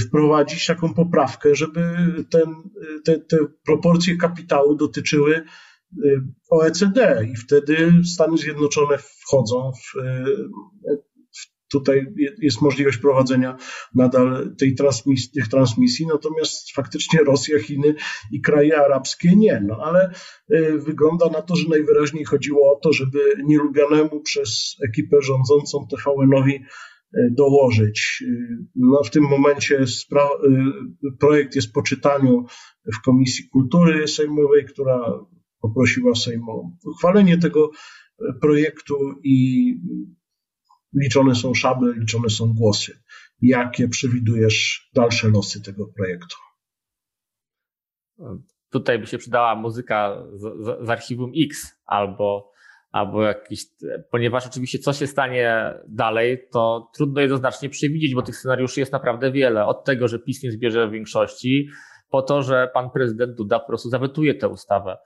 [0.00, 1.80] wprowadzić taką poprawkę, żeby
[2.30, 2.54] ten,
[3.04, 5.42] te, te proporcje kapitału dotyczyły
[6.50, 9.98] OECD i wtedy Stany Zjednoczone wchodzą w
[11.72, 12.06] tutaj
[12.42, 13.56] jest możliwość prowadzenia
[13.94, 17.94] nadal tej transmisji, tych transmisji, natomiast faktycznie Rosja, Chiny
[18.32, 19.62] i kraje arabskie nie.
[19.66, 20.10] No ale
[20.54, 26.54] y, wygląda na to, że najwyraźniej chodziło o to, żeby nielubianemu przez ekipę rządzącą TVN-owi
[26.54, 26.60] y,
[27.36, 28.22] dołożyć.
[28.22, 29.84] Y, no, w tym momencie
[31.20, 32.44] projekt jest po czytaniu
[32.94, 35.00] w Komisji Kultury Sejmowej, która
[35.60, 37.70] poprosiła Sejm o uchwalenie tego
[38.40, 39.74] projektu i
[40.94, 43.02] liczone są szable, liczone są głosy.
[43.42, 46.36] Jakie przewidujesz dalsze losy tego projektu?
[48.70, 52.56] Tutaj by się przydała muzyka z, z, archiwum X albo
[52.92, 53.64] albo jakiś,
[54.10, 59.32] ponieważ oczywiście co się stanie dalej, to trudno jednoznacznie przewidzieć, bo tych scenariuszy jest naprawdę
[59.32, 59.66] wiele.
[59.66, 61.68] Od tego, że PiS nie zbierze większości,
[62.10, 64.96] po to, że pan prezydent Duda po prostu zawetuje tę ustawę.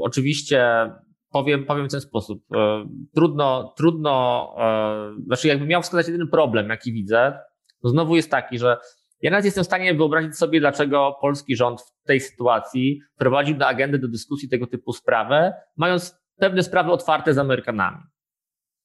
[0.00, 0.90] Oczywiście
[1.30, 2.42] powiem, powiem w ten sposób.
[2.54, 7.38] E, trudno, trudno, e, znaczy jakbym miał wskazać jeden problem, jaki widzę,
[7.82, 8.76] to znowu jest taki, że
[9.22, 13.66] ja nawet jestem w stanie wyobrazić sobie, dlaczego polski rząd w tej sytuacji prowadził na
[13.66, 17.98] agendę do dyskusji tego typu sprawę, mając pewne sprawy otwarte z Amerykanami.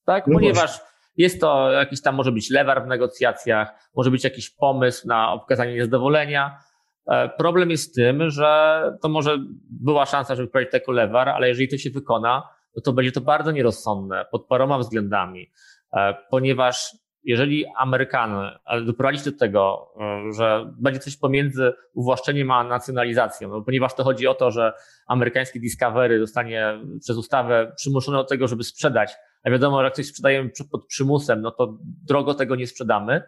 [0.05, 0.27] Tak?
[0.27, 0.79] No Ponieważ
[1.17, 5.73] jest to jakiś tam może być lewar w negocjacjach, może być jakiś pomysł na okazanie
[5.73, 6.57] niezadowolenia.
[7.07, 9.37] E, problem jest w tym, że to może
[9.69, 12.43] była szansa, żeby prowadzić jako lewar, ale jeżeli to się wykona,
[12.75, 15.51] to, to będzie to bardzo nierozsądne pod paroma względami,
[15.93, 23.49] e, ponieważ jeżeli Amerykanie doprowadzić do tego, e, że będzie coś pomiędzy uwłaszczeniem a nacjonalizacją,
[23.49, 24.73] no, ponieważ to chodzi o to, że
[25.07, 30.05] amerykańskie Discovery zostanie przez ustawę przymuszone do tego, żeby sprzedać, a wiadomo, że jak coś
[30.05, 33.21] sprzedajemy pod przymusem, no to drogo tego nie sprzedamy,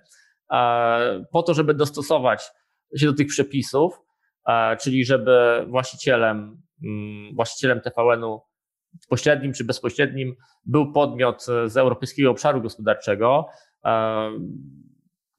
[1.32, 2.52] po to, żeby dostosować
[2.98, 3.94] się do tych przepisów,
[4.82, 8.42] czyli żeby właścicielem, mm, właścicielem TVN-u
[9.10, 13.46] pośrednim czy bezpośrednim był podmiot z Europejskiego Obszaru Gospodarczego,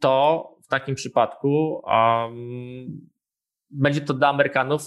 [0.01, 1.83] to w takim przypadku
[3.71, 4.83] będzie to dla Amerykanów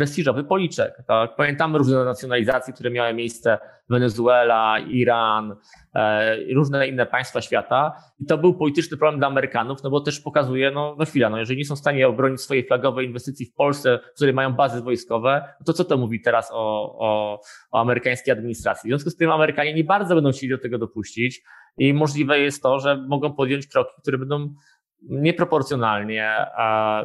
[0.00, 0.94] prestiżowy policzek.
[1.06, 1.36] Tak?
[1.36, 3.58] Pamiętamy różne nacjonalizacje, które miały miejsce
[3.88, 5.56] Wenezuela, Iran,
[5.94, 10.20] e, różne inne państwa świata i to był polityczny problem dla Amerykanów, no bo też
[10.20, 13.54] pokazuje, no, no chwila, no jeżeli nie są w stanie obronić swojej flagowej inwestycji w
[13.54, 17.80] Polsce, w której mają bazy wojskowe, no to co to mówi teraz o, o, o
[17.80, 18.88] amerykańskiej administracji?
[18.88, 21.42] W związku z tym Amerykanie nie bardzo będą chcieli do tego dopuścić
[21.78, 24.54] i możliwe jest to, że mogą podjąć kroki, które będą
[25.02, 26.46] nieproporcjonalnie,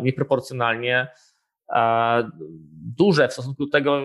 [0.02, 1.08] nieproporcjonalnie
[2.98, 4.02] duże w stosunku do tego,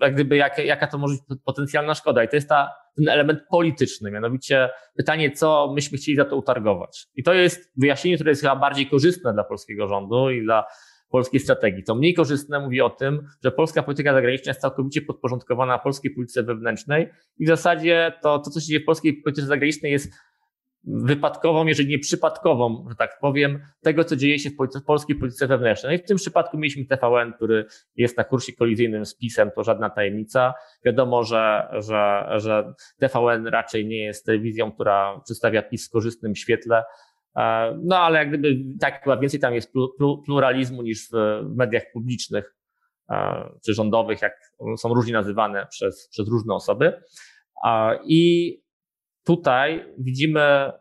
[0.00, 2.24] jak gdyby jak, jaka to może być potencjalna szkoda.
[2.24, 7.06] I to jest ta, ten element polityczny, mianowicie pytanie, co myśmy chcieli za to utargować.
[7.14, 10.64] I to jest wyjaśnienie, które jest chyba bardziej korzystne dla polskiego rządu i dla
[11.10, 11.84] polskiej strategii.
[11.84, 16.42] To mniej korzystne mówi o tym, że polska polityka zagraniczna jest całkowicie podporządkowana polskiej polityce
[16.42, 20.12] wewnętrznej i w zasadzie to, to co się dzieje w polskiej polityce zagranicznej jest
[20.84, 25.16] wypadkową, jeżeli nie przypadkową, że tak powiem, tego, co dzieje się w, polityce, w polskiej
[25.16, 25.90] polityce wewnętrznej.
[25.90, 29.64] No i w tym przypadku mieliśmy TVN, który jest na kursie kolizyjnym z PiSem, to
[29.64, 30.54] żadna tajemnica.
[30.84, 36.84] Wiadomo, że, że, że TVN raczej nie jest telewizją, która przedstawia PiS w korzystnym świetle,
[37.36, 39.72] e, no ale jak gdyby tak chyba więcej tam jest
[40.24, 42.54] pluralizmu niż w mediach publicznych
[43.10, 47.02] e, czy rządowych, jak są różnie nazywane przez, przez różne osoby.
[48.04, 48.52] I
[49.28, 50.72] tutaj widzimy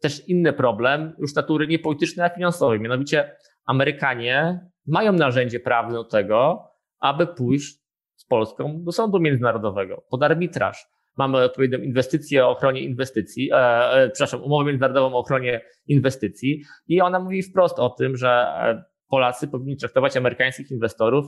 [0.00, 2.80] też inny problem, już natury nie politycznej, a finansowej.
[2.80, 6.64] Mianowicie Amerykanie mają narzędzie prawne do tego,
[7.00, 7.78] aby pójść
[8.16, 10.86] z Polską do sądu międzynarodowego pod arbitraż.
[11.16, 13.56] Mamy odpowiednią inwestycję o ochronie inwestycji, e,
[13.92, 18.84] e, przepraszam, umowę międzynarodową o ochronie inwestycji i ona mówi wprost o tym, że e,
[19.08, 21.26] Polacy powinni traktować amerykańskich inwestorów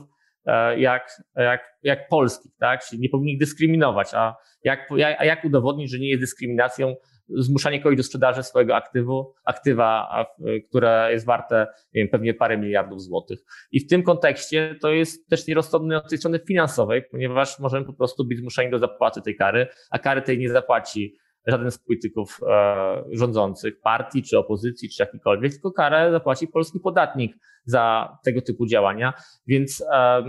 [0.77, 2.85] jak, jak, jak polskich, tak?
[2.85, 4.13] Czyli nie powinni ich dyskryminować.
[4.13, 6.95] A jak, a jak udowodnić, że nie jest dyskryminacją
[7.37, 10.25] zmuszanie kogoś do sprzedaży swojego aktywu, aktywa,
[10.69, 13.39] które jest warte wiem, pewnie parę miliardów złotych.
[13.71, 17.93] I w tym kontekście to jest też nierozsądne od tej strony finansowej, ponieważ możemy po
[17.93, 22.39] prostu być zmuszeni do zapłaty tej kary, a kary tej nie zapłaci żaden z polityków
[22.47, 28.65] e, rządzących, partii, czy opozycji, czy jakikolwiek, tylko karę zapłaci polski podatnik za tego typu
[28.65, 29.13] działania.
[29.47, 30.23] Więc, e,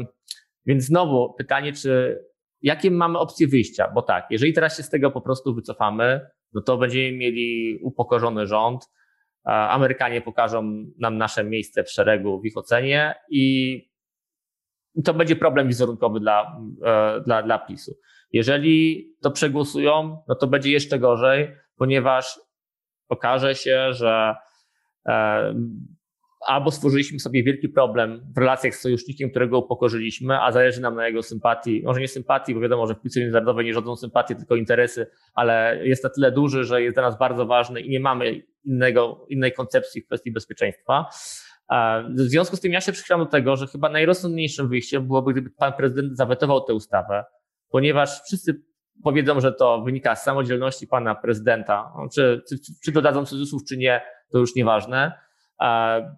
[0.67, 2.23] więc znowu pytanie, czy
[2.63, 3.91] jakie mamy opcje wyjścia?
[3.95, 6.21] Bo tak, jeżeli teraz się z tego po prostu wycofamy,
[6.53, 8.91] no to będziemy mieli upokorzony rząd,
[9.47, 13.77] e, Amerykanie pokażą nam nasze miejsce w szeregu w ich ocenie i
[15.05, 17.93] to będzie problem wizerunkowy dla, e, dla, dla PiSu.
[18.33, 22.41] Jeżeli to przegłosują, no to będzie jeszcze gorzej, ponieważ
[23.09, 24.35] okaże się, że
[25.07, 25.55] e,
[26.47, 31.07] albo stworzyliśmy sobie wielki problem w relacjach z sojusznikiem, którego upokorzyliśmy, a zależy nam na
[31.07, 34.57] jego sympatii, może nie sympatii, bo wiadomo, że w polityce międzynarodowej nie rządzą sympatie, tylko
[34.57, 38.43] interesy, ale jest na tyle duży, że jest dla nas bardzo ważny i nie mamy
[38.65, 41.07] innego, innej koncepcji w kwestii bezpieczeństwa.
[41.71, 45.33] E, w związku z tym ja się przychylam do tego, że chyba najrozsądniejszym wyjściem byłoby,
[45.33, 47.25] gdyby pan prezydent zawetował tę ustawę,
[47.73, 48.63] ponieważ wszyscy
[49.05, 53.77] powiedzą, że to wynika z samodzielności pana prezydenta, no, czy, czy, czy dodadzą cudzysłów, czy
[53.77, 55.13] nie, to już nieważne.
[55.61, 56.17] E,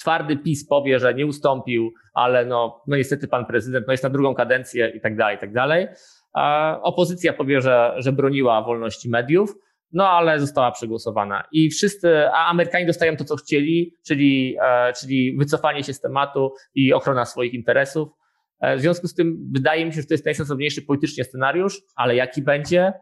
[0.00, 4.10] twardy PiS powie, że nie ustąpił, ale no, no niestety pan prezydent no jest na
[4.10, 5.88] drugą kadencję i tak dalej, i tak dalej.
[6.32, 9.54] A opozycja powie, że, że broniła wolności mediów,
[9.92, 11.44] no ale została przegłosowana.
[11.52, 16.54] I wszyscy, a Amerykanie dostają to, co chcieli, czyli, e, czyli wycofanie się z tematu
[16.74, 18.08] i ochrona swoich interesów.
[18.76, 22.42] W związku z tym wydaje mi się, że to jest najsensowniejszy politycznie scenariusz, ale jaki
[22.42, 22.92] będzie,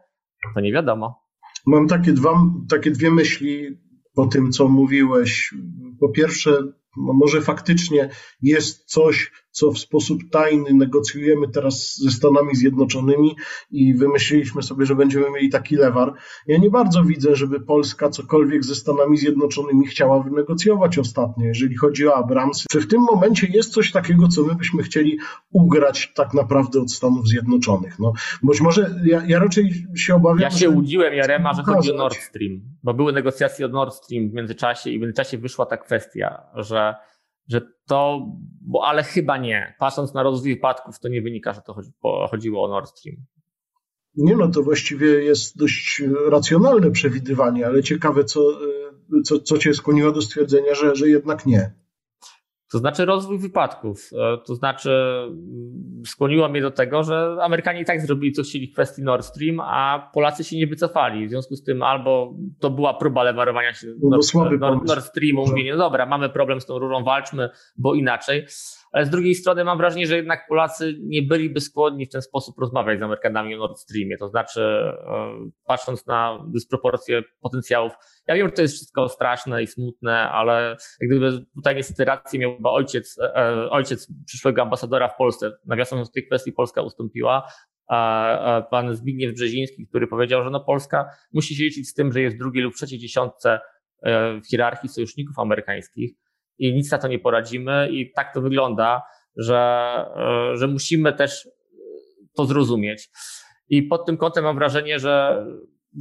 [0.55, 1.21] to nie wiadomo.
[1.65, 2.33] Mam takie, dwa,
[2.69, 3.77] takie dwie myśli
[4.15, 5.53] po tym, co mówiłeś.
[5.99, 6.51] Po pierwsze,
[6.97, 8.09] może faktycznie
[8.41, 13.35] jest coś, co w sposób tajny negocjujemy teraz ze Stanami Zjednoczonymi
[13.71, 16.13] i wymyśliliśmy sobie, że będziemy mieli taki lewar.
[16.47, 22.07] Ja nie bardzo widzę, żeby Polska cokolwiek ze Stanami Zjednoczonymi chciała wynegocjować ostatnio, jeżeli chodzi
[22.07, 22.63] o Abrams.
[22.71, 25.19] Czy w tym momencie jest coś takiego, co my byśmy chcieli
[25.51, 27.99] ugrać tak naprawdę od Stanów Zjednoczonych?
[27.99, 30.39] No, być może ja, ja raczej się obawiam.
[30.39, 34.29] Ja się łudziłem, Jarema, że chodzi o Nord Stream, bo były negocjacje o Nord Stream
[34.29, 36.80] w międzyczasie i w międzyczasie wyszła ta kwestia, że
[37.47, 38.27] że to,
[38.61, 39.75] bo ale chyba nie.
[39.79, 41.91] Patrząc na rozwój wypadków, to nie wynika, że to chodzi,
[42.29, 43.17] chodziło o Nord Stream.
[44.15, 48.41] Nie no, to właściwie jest dość racjonalne przewidywanie, ale ciekawe, co,
[49.25, 51.73] co, co cię skłoniło do stwierdzenia, że, że jednak nie.
[52.71, 54.09] To znaczy rozwój wypadków.
[54.13, 54.91] E, to znaczy
[55.27, 59.25] mm, skłoniło mnie do tego, że Amerykanie i tak zrobili co chcieli w kwestii Nord
[59.25, 61.27] Stream, a Polacy się nie wycofali.
[61.27, 65.47] W związku z tym albo to była próba lewarowania się no Nord, Nord, Nord Streamu,
[65.47, 68.45] mówienie, no dobra, mamy problem z tą rurą, walczmy, bo inaczej.
[68.91, 72.59] Ale z drugiej strony mam wrażenie, że jednak Polacy nie byliby skłonni w ten sposób
[72.59, 74.17] rozmawiać z Amerykanami o Nord Streamie.
[74.17, 74.95] To znaczy, e,
[75.65, 77.93] patrząc na dysproporcje potencjałów,
[78.27, 82.39] ja wiem, że to jest wszystko straszne i smutne, ale jak gdyby tutaj niestety rację
[82.39, 85.51] miał chyba ojciec, e, ojciec przyszłego ambasadora w Polsce.
[85.65, 87.47] Nawiasem w tej kwestii Polska ustąpiła.
[87.87, 92.21] A pan Zbigniew Brzeziński, który powiedział, że no Polska musi się liczyć z tym, że
[92.21, 93.59] jest drugiej lub trzeciej dziesiątce
[94.03, 96.11] e, w hierarchii sojuszników amerykańskich
[96.61, 99.01] i nic na to nie poradzimy i tak to wygląda,
[99.37, 99.59] że,
[100.15, 101.49] e, że musimy też
[102.35, 103.09] to zrozumieć.
[103.69, 105.45] I pod tym kątem mam wrażenie, że,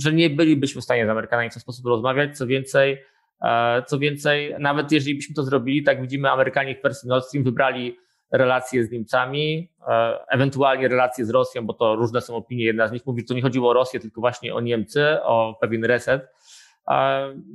[0.00, 2.38] że nie bylibyśmy w stanie z Amerykanami w ten sposób rozmawiać.
[2.38, 2.98] Co więcej,
[3.42, 7.44] e, co więcej, nawet jeżeli byśmy to zrobili, tak widzimy, Amerykanie w kwestii Nord Stream
[7.44, 7.96] wybrali
[8.32, 12.64] relacje z Niemcami, e, ewentualnie relacje z Rosją, bo to różne są opinie.
[12.64, 15.58] Jedna z nich mówi, że to nie chodziło o Rosję, tylko właśnie o Niemcy, o
[15.60, 16.22] pewien reset.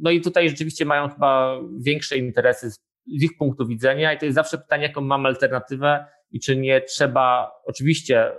[0.01, 2.71] No i tutaj rzeczywiście mają chyba większe interesy
[3.07, 6.81] z ich punktu widzenia i to jest zawsze pytanie, jaką mamy alternatywę i czy nie
[6.81, 8.31] trzeba, oczywiście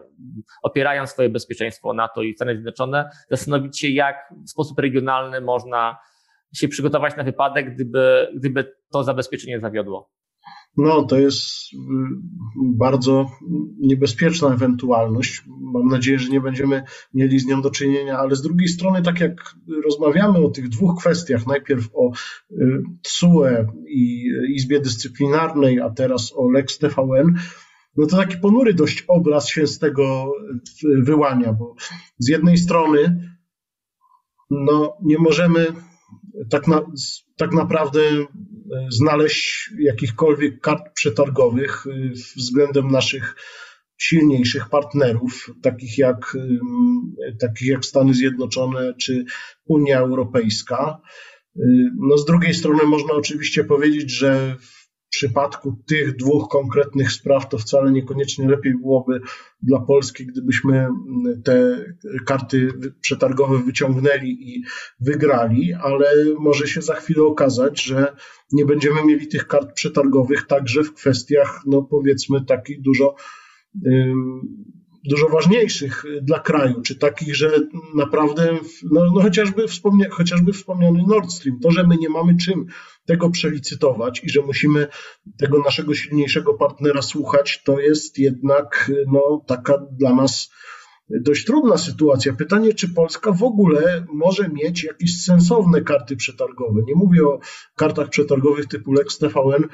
[0.63, 5.99] opierając swoje bezpieczeństwo NATO i Stany Zjednoczone, zastanowić się, jak w sposób regionalny można
[6.55, 10.16] się przygotować na wypadek, gdyby, gdyby to zabezpieczenie zawiodło.
[10.77, 11.77] No, to jest y,
[12.57, 13.31] bardzo
[13.79, 15.45] niebezpieczna ewentualność.
[15.61, 16.83] Mam nadzieję, że nie będziemy
[17.15, 21.01] mieli z nią do czynienia, ale z drugiej strony, tak jak rozmawiamy o tych dwóch
[21.01, 22.13] kwestiach, najpierw o
[22.51, 27.35] y, TSUE i Izbie Dyscyplinarnej, a teraz o Lex TVN,
[27.97, 30.33] no to taki ponury dość obraz się z tego
[31.03, 31.75] wyłania, bo
[32.19, 33.31] z jednej strony
[34.51, 35.67] no, nie możemy
[36.51, 36.83] tak, na,
[37.37, 38.01] tak naprawdę
[38.91, 43.37] znaleźć jakichkolwiek kart przetargowych e, względem naszych
[43.99, 46.37] silniejszych partnerów, takich jak,
[47.41, 49.25] takich jak Stany Zjednoczone czy
[49.65, 51.01] Unia Europejska.
[51.57, 51.61] E,
[51.99, 54.57] no z drugiej strony można oczywiście powiedzieć, że
[55.17, 59.21] przypadku tych dwóch konkretnych spraw to wcale niekoniecznie lepiej byłoby
[59.63, 60.89] dla Polski, gdybyśmy
[61.45, 61.85] te
[62.27, 62.69] karty
[63.01, 64.65] przetargowe wyciągnęli i
[65.01, 66.07] wygrali, ale
[66.39, 68.17] może się za chwilę okazać, że
[68.53, 73.15] nie będziemy mieli tych kart przetargowych także w kwestiach, no powiedzmy, takich dużo
[75.09, 77.51] dużo ważniejszych dla kraju, czy takich, że
[77.95, 78.59] naprawdę,
[78.93, 82.67] no, no chociażby, wspomnia, chociażby wspomniany Nord Stream, to, że my nie mamy czym
[83.07, 84.87] tego przelicytować i że musimy
[85.39, 90.51] tego naszego silniejszego partnera słuchać, to jest jednak no, taka dla nas
[91.11, 92.33] dość trudna sytuacja.
[92.33, 96.83] Pytanie, czy Polska w ogóle może mieć jakieś sensowne karty przetargowe.
[96.87, 97.39] Nie mówię o
[97.77, 99.65] kartach przetargowych typu Lex TVN,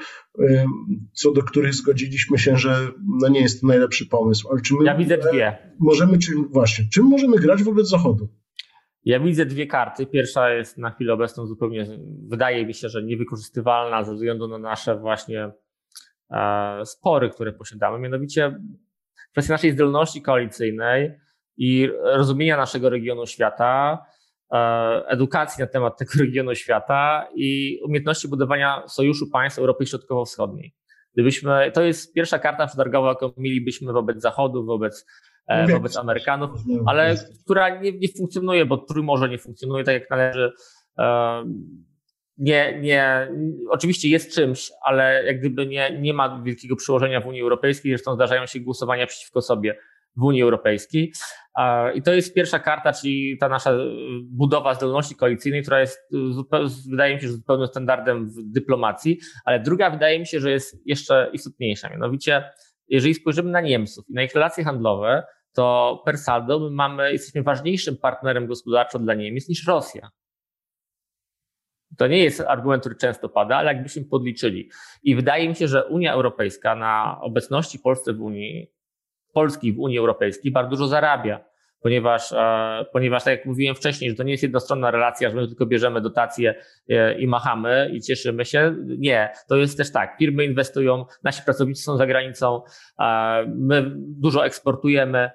[1.13, 2.91] co do których zgodziliśmy się, że
[3.21, 4.47] no nie jest to najlepszy pomysł.
[4.51, 5.57] Ale czy my ja widzę dwie.
[5.79, 8.29] Możemy, czy, właśnie, czym możemy grać wobec Zachodu?
[9.05, 10.05] Ja widzę dwie karty.
[10.05, 11.87] Pierwsza jest na chwilę obecną zupełnie,
[12.27, 15.51] wydaje mi się, że niewykorzystywalna ze względu na nasze właśnie
[16.31, 17.99] e, spory, które posiadamy.
[17.99, 18.59] Mianowicie
[19.31, 21.11] kwestia naszej zdolności koalicyjnej
[21.57, 24.05] i rozumienia naszego regionu świata,
[24.53, 24.57] e,
[25.07, 30.73] edukacji na temat tego regionu świata i umiejętności budowania sojuszu państw Europy Środkowo-Wschodniej.
[31.13, 35.05] Gdybyśmy, to jest pierwsza karta przetargowa, jaką mielibyśmy wobec Zachodu, wobec,
[35.71, 36.51] wobec Amerykanów,
[36.85, 40.51] ale która nie, nie funkcjonuje, bo Trójmorze nie funkcjonuje tak jak należy.
[40.99, 41.43] E,
[42.37, 43.31] nie, nie,
[43.69, 48.15] oczywiście jest czymś, ale jak gdyby nie, nie ma wielkiego przełożenia w Unii Europejskiej, zresztą
[48.15, 49.77] zdarzają się głosowania przeciwko sobie
[50.17, 51.13] w Unii Europejskiej.
[51.95, 53.77] I to jest pierwsza karta, czyli ta nasza
[54.23, 55.99] budowa zdolności koalicyjnej, która jest,
[56.89, 60.81] wydaje mi się, że zupełnym standardem w dyplomacji, ale druga wydaje mi się, że jest
[60.85, 61.89] jeszcze istotniejsza.
[61.89, 62.43] Mianowicie,
[62.93, 65.23] jeżeli spojrzymy na Niemców i na ich relacje handlowe,
[65.53, 70.09] to per saldo my mamy, jesteśmy ważniejszym partnerem gospodarczo dla Niemiec niż Rosja.
[71.97, 74.69] To nie jest argument, który często pada, ale jakbyśmy podliczyli.
[75.03, 78.71] I wydaje mi się, że Unia Europejska na obecności Polski w Unii,
[79.33, 81.45] Polski w Unii Europejskiej bardzo dużo zarabia
[81.83, 85.47] ponieważ, e, ponieważ tak jak mówiłem wcześniej, że to nie jest jednostronna relacja, że my
[85.47, 86.55] tylko bierzemy dotacje
[86.89, 88.75] e, i machamy i cieszymy się.
[88.97, 90.15] Nie, to jest też tak.
[90.19, 92.61] Firmy inwestują, nasi pracownicy są za granicą,
[92.99, 95.31] e, my dużo eksportujemy,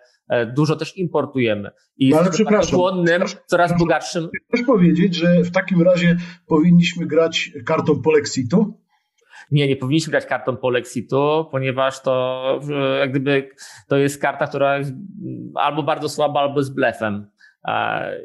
[0.56, 1.70] dużo też importujemy.
[1.96, 4.28] I no ale przepraszam, chłonnym, coraz bogatszym.
[4.48, 8.80] Chcesz powiedzieć, że w takim razie powinniśmy grać kartą polexitu?
[9.50, 12.60] Nie, nie powinniśmy grać kartą polexitu, ponieważ to
[12.98, 13.48] jak gdyby
[13.88, 14.92] to jest karta, która jest
[15.54, 17.30] albo bardzo słaba, albo z blefem.
[17.68, 18.20] E,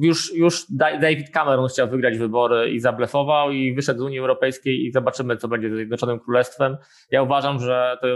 [0.00, 0.66] już, już
[1.00, 5.48] David Cameron chciał wygrać wybory i zablefował i wyszedł z Unii Europejskiej i zobaczymy, co
[5.48, 6.76] będzie z Zjednoczonym Królestwem.
[7.10, 8.06] Ja uważam, że to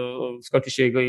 [0.42, 1.00] skończy się jego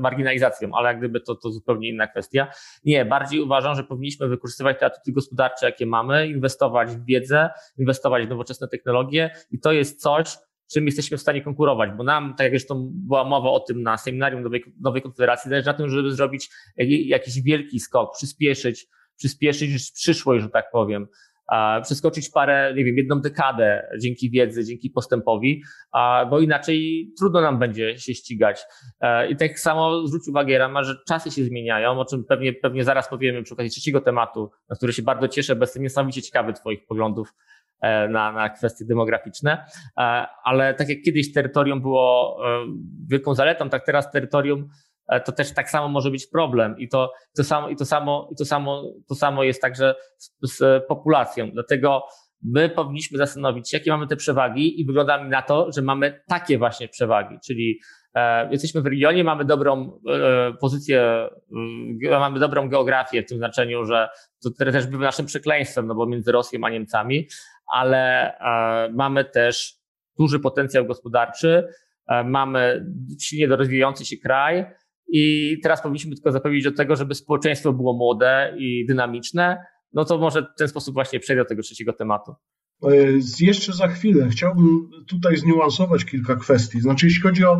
[0.00, 2.46] marginalizacją, ale jak gdyby to, to zupełnie inna kwestia.
[2.84, 8.26] Nie, bardziej uważam, że powinniśmy wykorzystywać te atuty gospodarcze, jakie mamy, inwestować w wiedzę, inwestować
[8.26, 10.36] w nowoczesne technologie i to jest coś,
[10.72, 13.96] czym jesteśmy w stanie konkurować, bo nam, tak jak zresztą była mowa o tym na
[13.96, 16.50] seminarium Nowej, Nowej Konfederacji, zależy na tym, żeby zrobić
[17.06, 18.86] jakiś wielki skok, przyspieszyć,
[19.16, 21.06] przyspieszyć przyszłość, że tak powiem,
[21.82, 25.62] przeskoczyć parę, nie wiem, jedną dekadę dzięki wiedzy, dzięki postępowi,
[26.30, 28.60] bo inaczej trudno nam będzie się ścigać.
[29.00, 32.84] E, I tak samo zwróć uwagę, Rama, że czasy się zmieniają, o czym pewnie, pewnie
[32.84, 36.52] zaraz powiemy przy okazji trzeciego tematu, na który się bardzo cieszę, bo jestem niesamowicie ciekawy
[36.52, 37.34] Twoich poglądów
[38.08, 39.64] na, na kwestie demograficzne,
[39.98, 42.66] e, ale tak jak kiedyś terytorium było e,
[43.08, 44.68] wielką zaletą, tak teraz terytorium
[45.24, 46.78] to też tak samo może być problem.
[46.78, 50.30] I to, to samo, i to samo, i to samo, to samo jest także z,
[50.42, 51.50] z populacją.
[51.50, 52.02] Dlatego
[52.42, 56.22] my powinniśmy zastanowić się, jakie mamy te przewagi i wygląda mi na to, że mamy
[56.28, 57.80] takie właśnie przewagi, czyli
[58.14, 61.28] e, jesteśmy w regionie, mamy dobrą e, pozycję,
[62.02, 64.08] e, mamy dobrą geografię w tym znaczeniu, że
[64.42, 67.28] to też bywa naszym przekleństwem, no bo między Rosją a Niemcami,
[67.72, 69.74] ale e, mamy też
[70.18, 71.68] duży potencjał gospodarczy,
[72.08, 72.86] e, mamy
[73.20, 74.66] silnie rozwijający się kraj
[75.08, 79.64] i teraz powinniśmy tylko zapewnić do tego, żeby społeczeństwo było młode i dynamiczne.
[79.92, 82.34] No to może w ten sposób właśnie przejdę do tego trzeciego tematu.
[82.82, 82.88] E,
[83.40, 86.80] jeszcze za chwilę chciałbym tutaj zniuansować kilka kwestii.
[86.80, 87.58] Znaczy, jeśli chodzi o e,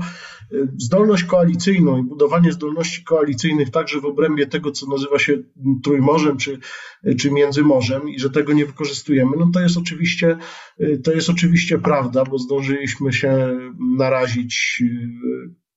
[0.78, 5.38] zdolność koalicyjną i budowanie zdolności koalicyjnych także w obrębie tego, co nazywa się
[5.84, 6.58] Trójmorzem czy,
[7.20, 10.38] czy Międzymorzem i że tego nie wykorzystujemy, no to jest oczywiście,
[10.80, 13.58] e, to jest oczywiście prawda, bo zdążyliśmy się
[13.98, 14.82] narazić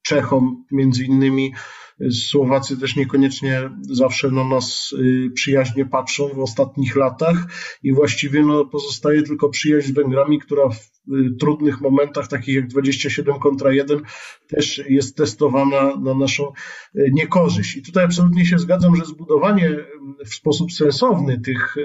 [0.01, 1.53] Czechom między innymi
[2.11, 7.37] Słowacy też niekoniecznie zawsze na nas y, przyjaźnie patrzą w ostatnich latach
[7.83, 12.67] i właściwie no, pozostaje tylko przyjaźń z Węgrami, która w y, trudnych momentach, takich jak
[12.67, 14.01] 27 kontra 1,
[14.47, 16.51] też jest testowana na naszą
[16.95, 17.75] y, niekorzyść.
[17.75, 19.77] I tutaj absolutnie się zgadzam, że zbudowanie
[20.25, 21.75] w sposób sensowny tych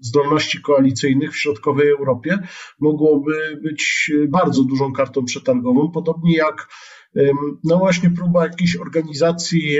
[0.00, 2.38] zdolności koalicyjnych w środkowej Europie
[2.80, 6.68] mogłoby być bardzo dużą kartą przetargową, podobnie jak
[7.64, 9.78] no właśnie próba jakiejś organizacji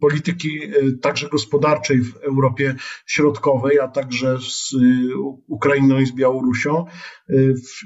[0.00, 0.70] polityki e,
[1.02, 2.74] także gospodarczej w Europie
[3.06, 4.78] Środkowej, a także z e,
[5.46, 6.86] Ukrainą i z Białorusią.
[6.86, 7.34] E,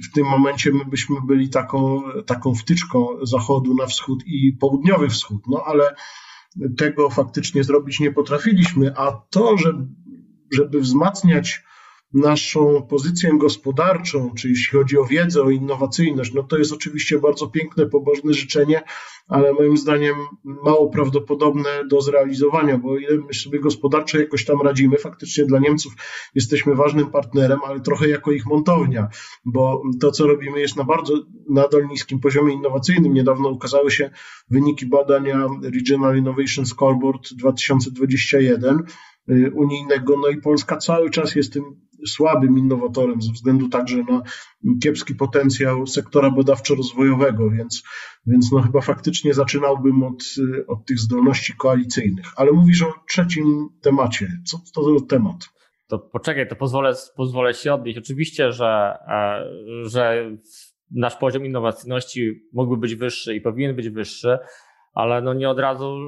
[0.09, 5.43] w, tym momencie my byśmy byli taką, taką wtyczką zachodu na wschód i południowy wschód,
[5.49, 5.95] no ale
[6.77, 9.87] tego faktycznie zrobić nie potrafiliśmy, a to, że,
[10.53, 11.62] żeby wzmacniać
[12.15, 17.47] naszą pozycję gospodarczą, czy jeśli chodzi o wiedzę, o innowacyjność, no to jest oczywiście bardzo
[17.47, 18.83] piękne, pobożne życzenie,
[19.29, 24.97] ale moim zdaniem mało prawdopodobne do zrealizowania, bo ile my sobie gospodarczo jakoś tam radzimy,
[24.97, 25.93] faktycznie dla Niemców
[26.35, 29.09] jesteśmy ważnym partnerem, ale trochę jako ich montownia,
[29.45, 31.15] bo to, co robimy jest na bardzo
[31.51, 33.15] nadal niskim poziomie innowacyjnym.
[33.15, 34.11] Niedawno ukazały się
[34.51, 38.83] wyniki badania Regional Innovation Scoreboard 2021,
[39.31, 44.23] y, unijnego, no i Polska cały czas jest tym słabym innowatorem ze względu także na
[44.83, 47.83] kiepski potencjał sektora badawczo-rozwojowego, więc,
[48.27, 50.25] więc no chyba faktycznie zaczynałbym od,
[50.67, 52.27] od tych zdolności koalicyjnych.
[52.37, 54.29] Ale mówisz o trzecim temacie.
[54.45, 55.37] Co to za temat?
[55.87, 57.99] To poczekaj, to pozwolę, pozwolę się odnieść.
[57.99, 59.45] Oczywiście, że, e,
[59.85, 60.31] że
[60.91, 64.39] nasz poziom innowacyjności mógłby być wyższy i powinien być wyższy,
[64.97, 65.99] ale no nie od razu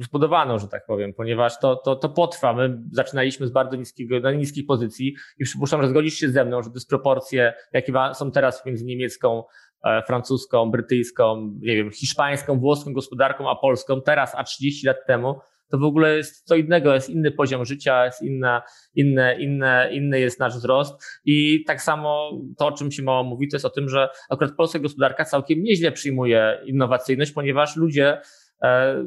[0.00, 2.52] zbudowano, że tak powiem, ponieważ to, to, to potrwa.
[2.52, 6.62] My zaczynaliśmy z bardzo niskiego, na niskich pozycji i przypuszczam, że zgodzisz się ze mną,
[6.62, 9.42] że dysproporcje, jakie są teraz między niemiecką,
[9.84, 15.40] e, francuską, brytyjską, nie wiem, hiszpańską, włoską gospodarką, a polską teraz, a 30 lat temu,
[15.70, 18.62] to w ogóle jest co innego, jest inny poziom życia, jest inna,
[18.94, 20.94] inne, inne, inny jest nasz wzrost
[21.24, 24.52] i tak samo to, o czym się mało mówi, to jest o tym, że akurat
[24.56, 28.20] polska gospodarka całkiem nieźle przyjmuje innowacyjność, ponieważ ludzie,
[28.62, 29.04] e,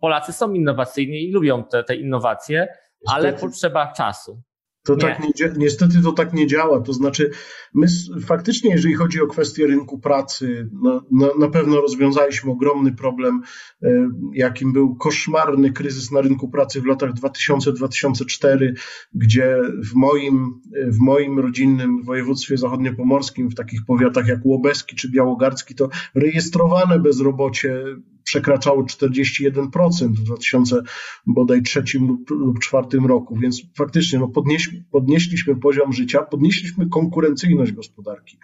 [0.00, 2.68] Polacy są innowacyjni i lubią te, te innowacje,
[3.06, 4.42] ale potrzeba czasu.
[4.82, 5.00] To nie.
[5.00, 6.80] tak nie, niestety to tak nie działa.
[6.80, 7.30] To znaczy,
[7.74, 7.86] my
[8.26, 13.42] faktycznie, jeżeli chodzi o kwestię rynku pracy, no, na, na pewno rozwiązaliśmy ogromny problem,
[13.82, 18.72] e, jakim był koszmarny kryzys na rynku pracy w latach 2000-2004,
[19.14, 19.56] gdzie
[19.90, 25.88] w moim, w moim rodzinnym województwie zachodniopomorskim, w takich powiatach jak Łobeski czy Białogardzki, to
[26.14, 27.84] rejestrowane bezrobocie
[28.28, 36.22] przekraczało 41% w 2003 lub, lub 2004 roku, więc faktycznie no podnieś, podnieśliśmy poziom życia,
[36.22, 38.38] podnieśliśmy konkurencyjność gospodarki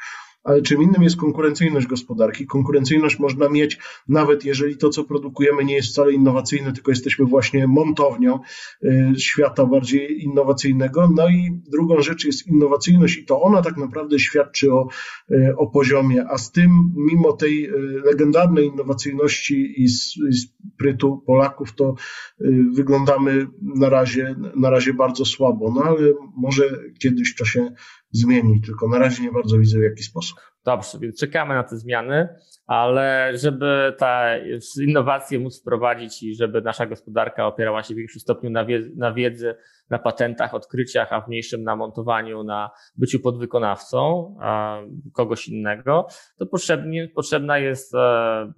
[0.44, 2.46] ale czym innym jest konkurencyjność gospodarki.
[2.46, 3.78] Konkurencyjność można mieć
[4.08, 8.40] nawet jeżeli to, co produkujemy, nie jest wcale innowacyjne, tylko jesteśmy właśnie montownią
[8.84, 11.10] y, świata bardziej innowacyjnego.
[11.14, 14.88] No i drugą rzecz jest innowacyjność i to ona tak naprawdę świadczy o,
[15.30, 17.72] y, o poziomie, a z tym, mimo tej y,
[18.04, 19.88] legendarnej innowacyjności i
[20.34, 21.94] sprytu Polaków, to
[22.72, 25.72] wyglądamy na razie, na razie bardzo słabo.
[25.74, 26.64] No ale może
[26.98, 27.70] kiedyś to się
[28.14, 30.38] zmieni, tylko na razie nie bardzo widzę w jaki sposób.
[30.64, 32.28] Dobrze, więc czekamy na te zmiany,
[32.66, 34.40] ale żeby te
[34.82, 39.12] innowacje móc wprowadzić i żeby nasza gospodarka opierała się w większym stopniu na, wiedzy, na
[39.12, 39.54] wiedzy,
[39.90, 44.34] na patentach, odkryciach, a w mniejszym na montowaniu, na byciu podwykonawcą
[45.12, 46.06] kogoś innego,
[46.38, 47.98] to potrzebnie, potrzebna, jest, e,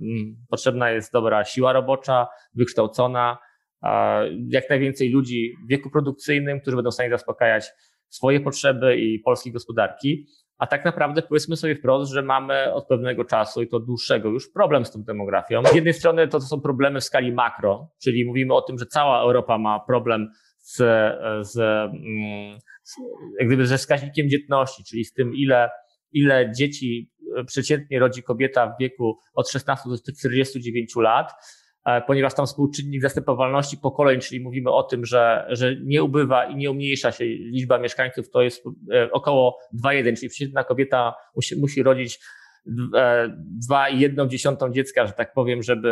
[0.00, 3.38] mm, potrzebna jest dobra siła robocza, wykształcona,
[4.48, 7.70] jak najwięcej ludzi w wieku produkcyjnym, którzy będą w stanie zaspokajać
[8.09, 10.26] swoje potrzeby i polskiej gospodarki.
[10.59, 14.52] A tak naprawdę powiedzmy sobie wprost, że mamy od pewnego czasu i to dłuższego już
[14.52, 15.62] problem z tą demografią.
[15.72, 18.86] Z jednej strony to, to są problemy w skali makro, czyli mówimy o tym, że
[18.86, 20.28] cała Europa ma problem
[20.59, 20.76] z,
[21.48, 22.94] z, mm, z
[23.38, 25.70] jak gdyby ze wskaźnikiem dzietności, czyli z tym, ile,
[26.12, 27.11] ile dzieci
[27.46, 31.32] przeciętnie rodzi kobieta w wieku od 16 do 49 lat.
[31.87, 36.57] E, ponieważ tam współczynnik zastępowalności pokoleń, czyli mówimy o tym, że, że nie ubywa i
[36.57, 41.82] nie umniejsza się liczba mieszkańców, to jest e, około 2,1, czyli przeciętna kobieta musi, musi
[41.82, 42.18] rodzić
[43.70, 45.89] 2,1 dziecka, że tak powiem, żeby,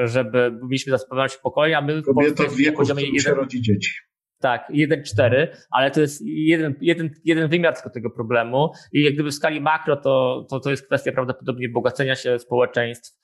[0.00, 3.92] e, żeby mieliśmy zastępowalność pokoleń, a my Kobieta w wieku, poziomie jeden, rodzi dzieci.
[4.40, 9.30] Tak, 1,4, ale to jest jeden, jeden, jeden wymiar tylko tego problemu i jak gdyby
[9.30, 13.22] w skali makro to, to, to jest kwestia prawdopodobnie bogacenia się społeczeństw,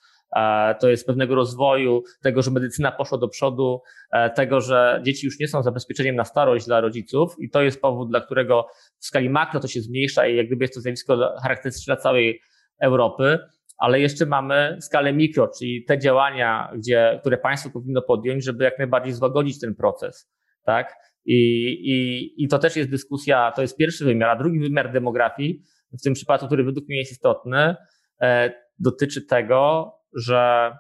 [0.81, 5.39] to jest pewnego rozwoju, tego, że medycyna poszła do przodu, e, tego, że dzieci już
[5.41, 8.67] nie są zabezpieczeniem na starość dla rodziców i to jest powód, dla którego
[8.99, 12.41] w skali makro to się zmniejsza i jak gdyby jest to zjawisko charakterystyczne dla całej
[12.81, 13.39] Europy,
[13.79, 18.79] ale jeszcze mamy skalę mikro, czyli te działania, gdzie, które państwo powinno podjąć, żeby jak
[18.79, 20.31] najbardziej złagodzić ten proces,
[20.65, 20.95] tak?
[21.25, 25.63] I, i, I to też jest dyskusja, to jest pierwszy wymiar, a drugi wymiar demografii,
[25.93, 27.75] w tym przypadku, który według mnie jest istotny,
[28.21, 30.73] e, dotyczy tego, że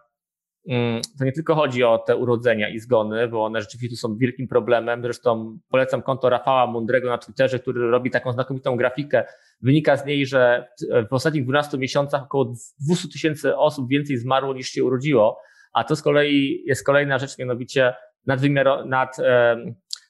[0.68, 4.48] mm, to nie tylko chodzi o te urodzenia i zgony, bo one rzeczywiście są wielkim
[4.48, 5.02] problemem.
[5.02, 9.24] Zresztą polecam konto Rafała Mądrego na Twitterze, który robi taką znakomitą grafikę.
[9.62, 10.68] Wynika z niej, że
[11.10, 12.54] w ostatnich 12 miesiącach około
[12.86, 15.40] 200 tysięcy osób więcej zmarło niż się urodziło,
[15.72, 17.94] a to z kolei jest kolejna rzecz, mianowicie
[18.26, 19.16] nadwymiaro, nad,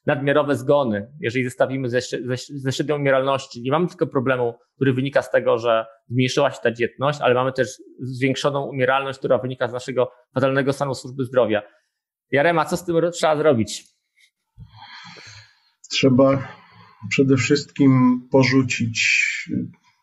[0.05, 5.21] nadmiarowe zgony, jeżeli zestawimy ze, ze, ze średnią umieralności, nie mamy tylko problemu, który wynika
[5.21, 7.67] z tego, że zmniejszyła się ta dzietność, ale mamy też
[7.99, 11.61] zwiększoną umieralność, która wynika z naszego fatalnego stanu służby zdrowia.
[12.31, 13.83] Jarema, co z tym trzeba zrobić?
[15.91, 16.47] Trzeba
[17.09, 18.99] przede wszystkim porzucić,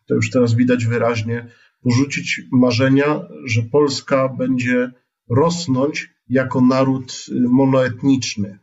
[0.09, 1.47] to już teraz widać wyraźnie,
[1.83, 4.91] porzucić marzenia, że Polska będzie
[5.31, 8.59] rosnąć jako naród monoetniczny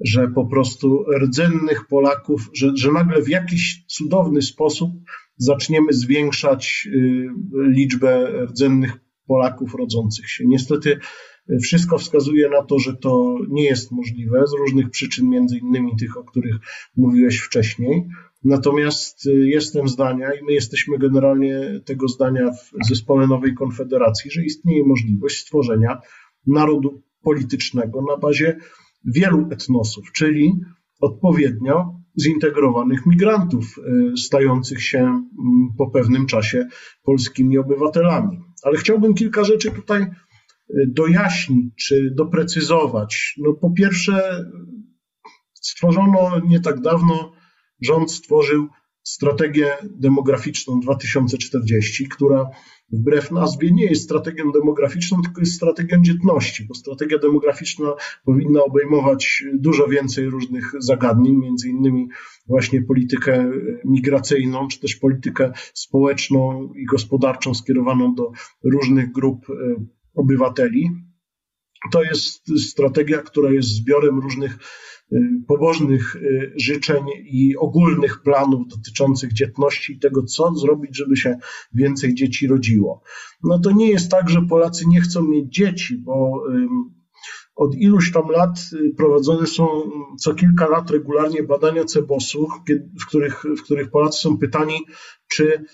[0.00, 4.90] że po prostu rdzennych Polaków, że, że nagle w jakiś cudowny sposób
[5.36, 8.92] zaczniemy zwiększać y, liczbę rdzennych
[9.26, 10.44] Polaków rodzących się.
[10.46, 10.98] Niestety
[11.50, 15.96] y, wszystko wskazuje na to, że to nie jest możliwe z różnych przyczyn, między innymi
[15.96, 16.56] tych, o których
[16.96, 18.08] mówiłeś wcześniej.
[18.44, 24.44] Natomiast y, jestem zdania i my jesteśmy generalnie tego zdania w zespole Nowej Konfederacji, że
[24.44, 26.00] istnieje możliwość stworzenia
[26.46, 28.56] narodu politycznego na bazie
[29.04, 30.60] wielu etnosów, czyli
[31.00, 35.24] odpowiednio zintegrowanych migrantów e, stających się mm,
[35.78, 36.68] po pewnym czasie
[37.02, 38.40] polskimi obywatelami.
[38.62, 40.10] Ale chciałbym kilka rzeczy tutaj e,
[40.86, 43.34] dojaśnić czy doprecyzować.
[43.38, 44.44] No, po pierwsze,
[45.52, 47.32] stworzono nie tak dawno,
[47.82, 48.68] rząd stworzył
[49.02, 52.50] strategię demograficzną 2040, która
[52.92, 57.92] wbrew nazwie nie jest strategią demograficzną, tylko jest strategią dzietności, bo strategia demograficzna
[58.24, 62.08] powinna obejmować dużo więcej różnych zagadnień, między innymi
[62.46, 63.50] właśnie politykę
[63.84, 68.30] migracyjną, czy też politykę społeczną i gospodarczą skierowaną do
[68.64, 69.54] różnych grup e,
[70.14, 70.90] obywateli.
[71.92, 74.58] To jest strategia, która jest zbiorem różnych
[75.12, 75.18] y,
[75.48, 81.36] pobożnych y, życzeń i ogólnych planów dotyczących dzietności i tego, co zrobić, żeby się
[81.74, 83.02] więcej dzieci rodziło.
[83.42, 86.42] No to nie jest tak, że Polacy nie chcą mieć dzieci, bo
[87.60, 89.66] od iluś tam lat y, prowadzone są
[90.18, 92.48] co kilka lat regularnie badania CEBOS-u,
[93.00, 94.86] w których, w których Polacy są pytani,
[95.28, 95.64] czy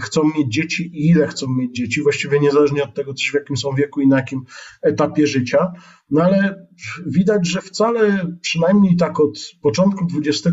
[0.00, 3.74] chcą mieć dzieci i ile chcą mieć dzieci, właściwie niezależnie od tego w jakim są
[3.74, 4.44] wieku i na jakim
[4.82, 5.72] etapie życia.
[6.10, 6.66] No ale
[7.06, 10.52] widać, że wcale przynajmniej tak od początku XXI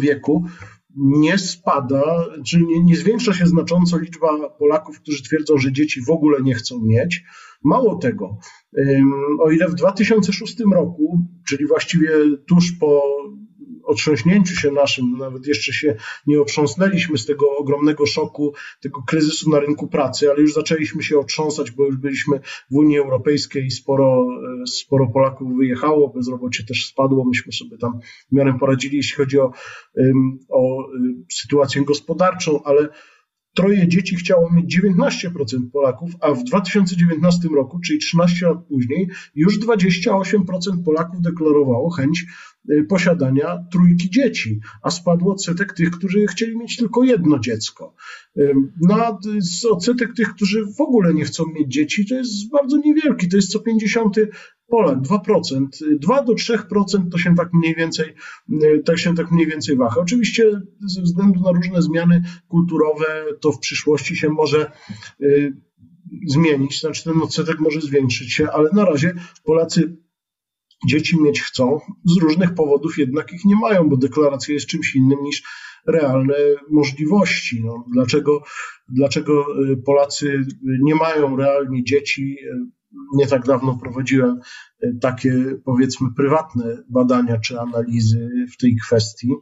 [0.00, 0.44] wieku
[0.96, 2.02] nie spada,
[2.46, 6.54] czy nie, nie zwiększa się znacząco liczba Polaków, którzy twierdzą, że dzieci w ogóle nie
[6.54, 7.22] chcą mieć.
[7.64, 8.38] Mało tego,
[9.40, 12.10] o ile w 2006 roku, czyli właściwie
[12.48, 13.02] tuż po
[13.86, 19.60] otrząśnięciu się naszym, nawet jeszcze się nie otrząsnęliśmy z tego ogromnego szoku, tego kryzysu na
[19.60, 24.26] rynku pracy, ale już zaczęliśmy się otrząsać, bo już byliśmy w Unii Europejskiej i sporo,
[24.62, 28.00] e, sporo Polaków wyjechało, bezrobocie też spadło, myśmy sobie tam
[28.32, 29.52] w miarę poradzili, jeśli chodzi o,
[30.48, 30.86] o e,
[31.32, 32.88] sytuację gospodarczą, ale
[33.56, 39.58] troje dzieci chciało mieć 19% Polaków, a w 2019 roku, czyli 13 lat później, już
[39.60, 42.26] 28% Polaków deklarowało chęć y,
[42.88, 47.94] posiadania trójki dzieci, a spadł odsetek tych, którzy chcieli mieć tylko jedno dziecko.
[48.80, 49.18] No,
[49.70, 53.48] odsetek tych, którzy w ogóle nie chcą mieć dzieci, to jest bardzo niewielki, to jest
[53.48, 54.16] co 50
[54.68, 55.66] Polak 2%,
[55.98, 58.14] 2 do 3% to się tak mniej więcej,
[58.84, 60.00] tak się tak mniej więcej waha.
[60.00, 64.70] Oczywiście ze względu na różne zmiany kulturowe to w przyszłości się może
[65.20, 65.56] y,
[66.26, 69.14] zmienić, znaczy ten odsetek może zwiększyć się, ale na razie
[69.44, 69.96] Polacy
[70.88, 75.18] dzieci mieć chcą, z różnych powodów jednak ich nie mają, bo deklaracja jest czymś innym
[75.22, 75.42] niż
[75.86, 76.34] realne
[76.70, 77.62] możliwości.
[77.64, 78.42] No, dlaczego,
[78.88, 80.40] dlaczego y, Polacy
[80.82, 82.36] nie mają realnie dzieci?
[83.14, 84.40] Nie tak dawno prowadziłem
[84.82, 89.32] e, takie, powiedzmy, prywatne badania czy analizy w tej kwestii.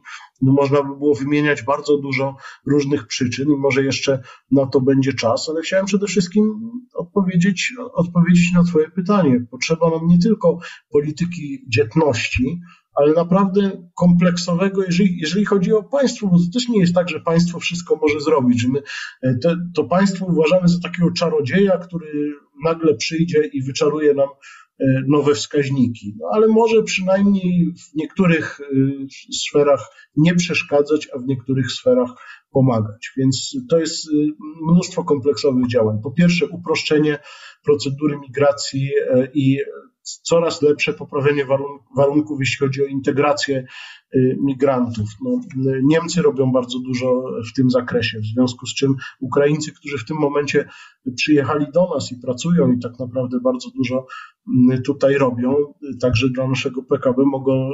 [0.41, 2.35] No można by było wymieniać bardzo dużo
[2.65, 4.19] różnych przyczyn i może jeszcze
[4.51, 9.45] na to będzie czas, ale chciałem przede wszystkim odpowiedzieć, odpowiedzieć na Twoje pytanie.
[9.51, 12.59] Potrzeba nam nie tylko polityki dzietności,
[12.95, 17.19] ale naprawdę kompleksowego, jeżeli, jeżeli chodzi o państwo, bo to też nie jest tak, że
[17.19, 18.81] państwo wszystko może zrobić, że my
[19.21, 22.33] e, te, to państwo uważamy za takiego czarodzieja, który
[22.63, 24.29] nagle przyjdzie i wyczaruje nam
[24.79, 26.15] e, nowe wskaźniki.
[26.19, 28.65] No, ale może przynajmniej w niektórych e,
[29.33, 32.09] sferach nie przeszkadzać, a w niektórych sferach
[32.51, 33.11] pomagać.
[33.17, 34.09] Więc to jest
[34.71, 35.97] mnóstwo kompleksowych działań.
[36.03, 37.19] Po pierwsze, uproszczenie
[37.63, 38.89] procedury migracji
[39.33, 39.59] i
[40.05, 41.45] coraz lepsze poprawienie
[41.97, 43.65] warunków, jeśli chodzi o integrację
[44.15, 45.09] y, migrantów.
[45.23, 45.39] No,
[45.83, 50.17] Niemcy robią bardzo dużo w tym zakresie, w związku z czym Ukraińcy, którzy w tym
[50.17, 50.69] momencie
[51.15, 54.07] przyjechali do nas i pracują i tak naprawdę bardzo dużo
[54.55, 55.55] mm, tutaj robią,
[56.01, 57.71] także dla naszego PKB mogą y,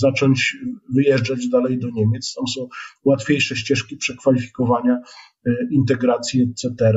[0.00, 0.56] zacząć
[0.94, 2.34] wyjeżdżać dalej do Niemiec.
[2.34, 2.68] Tam są
[3.04, 4.98] łatwiejsze ścieżki przekwalifikowania,
[5.46, 6.92] y, integracji, etc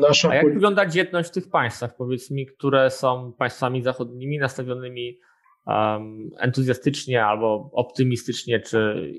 [0.00, 0.28] nasza.
[0.30, 5.18] A jak wygląda dzietność w tych państwach, powiedz mi, które są państwami zachodnimi nastawionymi
[5.66, 9.12] um, entuzjastycznie albo optymistycznie, czy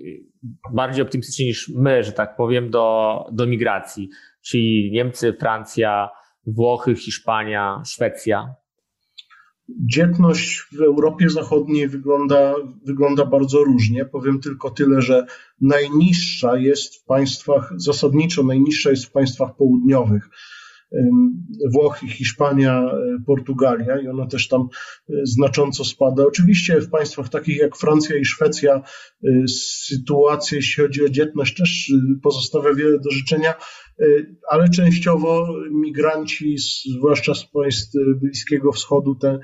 [0.73, 4.09] bardziej optymistycznie niż my, że tak powiem, do, do migracji,
[4.41, 6.09] czyli Niemcy, Francja,
[6.47, 8.55] Włochy, Hiszpania, Szwecja?
[9.79, 12.55] Dzietność w Europie Zachodniej wygląda,
[12.85, 14.05] wygląda bardzo różnie.
[14.05, 15.25] Powiem tylko tyle, że
[15.61, 20.29] najniższa jest w państwach, zasadniczo najniższa jest w państwach południowych.
[21.71, 26.25] Włochy, Hiszpania, e, Portugalia i ona też tam e, znacząco spada.
[26.25, 28.81] Oczywiście w państwach takich jak Francja i Szwecja
[29.23, 29.47] e,
[29.87, 31.93] sytuacja, jeśli chodzi o dzietność, też
[32.23, 33.53] pozostawia wiele do życzenia,
[34.49, 36.55] ale częściowo migranci,
[36.97, 39.39] zwłaszcza z państw Bliskiego Wschodu, tę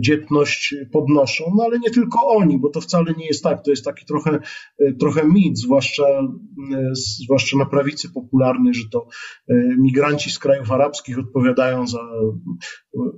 [0.00, 3.84] dzietność podnoszą, no ale nie tylko oni, bo to wcale nie jest tak, to jest
[3.84, 4.38] taki trochę,
[5.00, 6.04] trochę mit, zwłaszcza,
[7.24, 9.06] zwłaszcza na prawicy popularnej, że to
[9.78, 11.98] migranci z krajów arabskich, arabskich odpowiadają za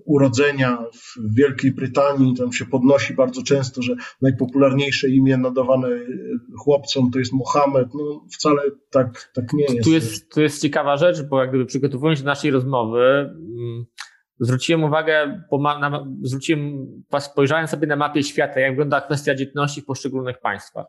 [0.04, 2.34] urodzenia w Wielkiej Brytanii.
[2.36, 5.88] Tam się podnosi bardzo często, że najpopularniejsze imię nadawane
[6.58, 7.88] chłopcom to jest Mohamed.
[7.94, 9.84] No wcale tak, tak nie jest.
[9.84, 13.84] Tu jest, tu jest ciekawa rzecz, bo jak gdyby przygotowując się do naszej rozmowy, mm,
[14.40, 15.42] zwróciłem uwagę,
[16.22, 16.86] zwróciłem,
[17.18, 20.86] spojrzałem sobie na mapie świata, jak wygląda kwestia dzietności w poszczególnych państwach.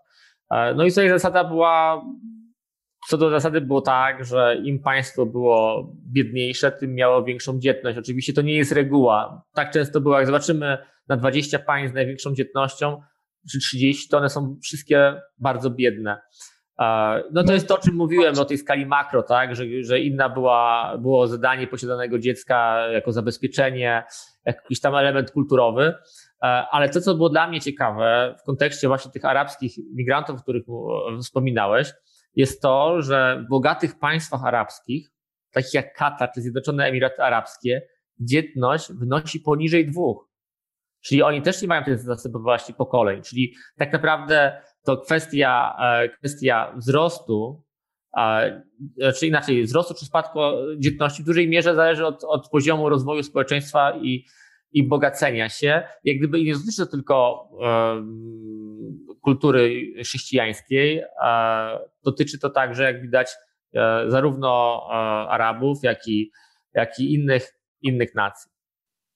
[0.76, 2.06] No i tutaj zasada była,
[3.08, 7.98] co do zasady było tak, że im państwo było biedniejsze, tym miało większą dzietność.
[7.98, 9.44] Oczywiście to nie jest reguła.
[9.54, 10.78] Tak często było, jak zobaczymy
[11.08, 13.02] na 20 państw z największą dzietnością,
[13.52, 16.22] czy 30, to one są wszystkie bardzo biedne.
[17.32, 20.30] No to jest to, o czym mówiłem, o tej skali makro, tak, że, że inna
[20.30, 24.04] była, było zadanie posiadanego dziecka jako zabezpieczenie,
[24.46, 25.94] jakiś tam element kulturowy,
[26.72, 30.64] ale to, co było dla mnie ciekawe w kontekście właśnie tych arabskich migrantów, o których
[31.22, 31.94] wspominałeś,
[32.36, 35.12] jest to, że w bogatych państwach arabskich,
[35.52, 37.82] takich jak Katar czy Zjednoczone Emiraty Arabskie,
[38.20, 40.30] dzietność wynosi poniżej dwóch.
[41.02, 43.22] Czyli oni też nie mają tej zasobliwości pokoleń.
[43.22, 47.64] Czyli tak naprawdę to kwestia, e, kwestia wzrostu,
[49.20, 50.40] czy inaczej, wzrostu czy spadku
[50.78, 54.26] dzietności w dużej mierze zależy od, od poziomu rozwoju społeczeństwa i,
[54.72, 55.84] i bogacenia się.
[56.04, 57.48] Jak gdyby nie dotyczy to tylko
[59.22, 61.04] kultury chrześcijańskiej,
[62.04, 63.32] dotyczy to także, jak widać,
[63.74, 64.94] e, zarówno e,
[65.30, 66.32] Arabów, jak i,
[66.74, 68.51] jak i innych, innych nacji.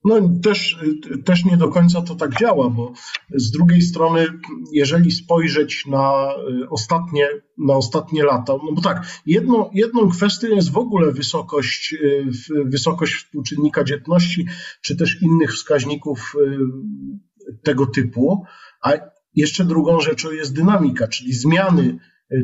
[0.06, 0.78] No też,
[1.26, 2.93] też nie do końca to tak działa, bo
[3.36, 4.28] z drugiej strony,
[4.72, 6.34] jeżeli spojrzeć na
[6.64, 7.28] y, ostatnie,
[7.58, 12.26] na ostatnie lata, no bo tak, jedną, jedną kwestią jest w ogóle wysokość, y,
[12.66, 14.47] wysokość współczynnika dzietności,
[14.82, 16.58] czy też innych wskaźników y,
[17.64, 18.43] tego typu,
[18.82, 18.93] a
[19.36, 21.99] jeszcze drugą rzeczą jest dynamika, czyli zmiany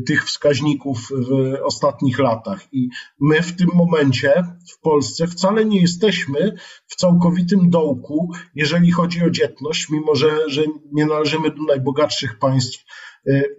[0.05, 2.73] tych wskaźników w ostatnich latach.
[2.73, 6.55] I my w tym momencie w Polsce wcale nie jesteśmy
[6.87, 12.85] w całkowitym dołku, jeżeli chodzi o dzietność, mimo że, że nie należymy do najbogatszych państw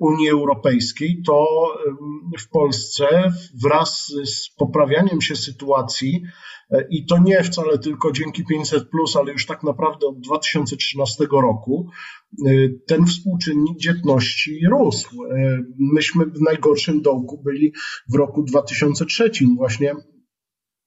[0.00, 1.46] Unii Europejskiej, to
[2.38, 3.32] w Polsce
[3.62, 6.22] wraz z poprawianiem się sytuacji
[6.72, 8.88] E, I to nie wcale tylko dzięki 500,
[9.20, 11.90] ale już tak naprawdę od 2013 roku
[12.46, 12.50] e,
[12.86, 15.24] ten współczynnik dzietności rósł.
[15.24, 17.72] E, myśmy w najgorszym dołku byli
[18.12, 19.94] w roku 2003, właśnie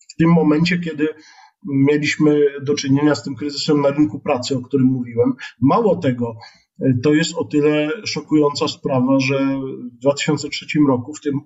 [0.10, 1.08] w tym momencie, kiedy
[1.66, 5.34] mieliśmy do czynienia z tym kryzysem na rynku pracy, o którym mówiłem.
[5.62, 6.36] Mało tego,
[7.04, 9.60] to jest o tyle szokująca sprawa, że
[9.96, 11.40] w 2003 roku, w tym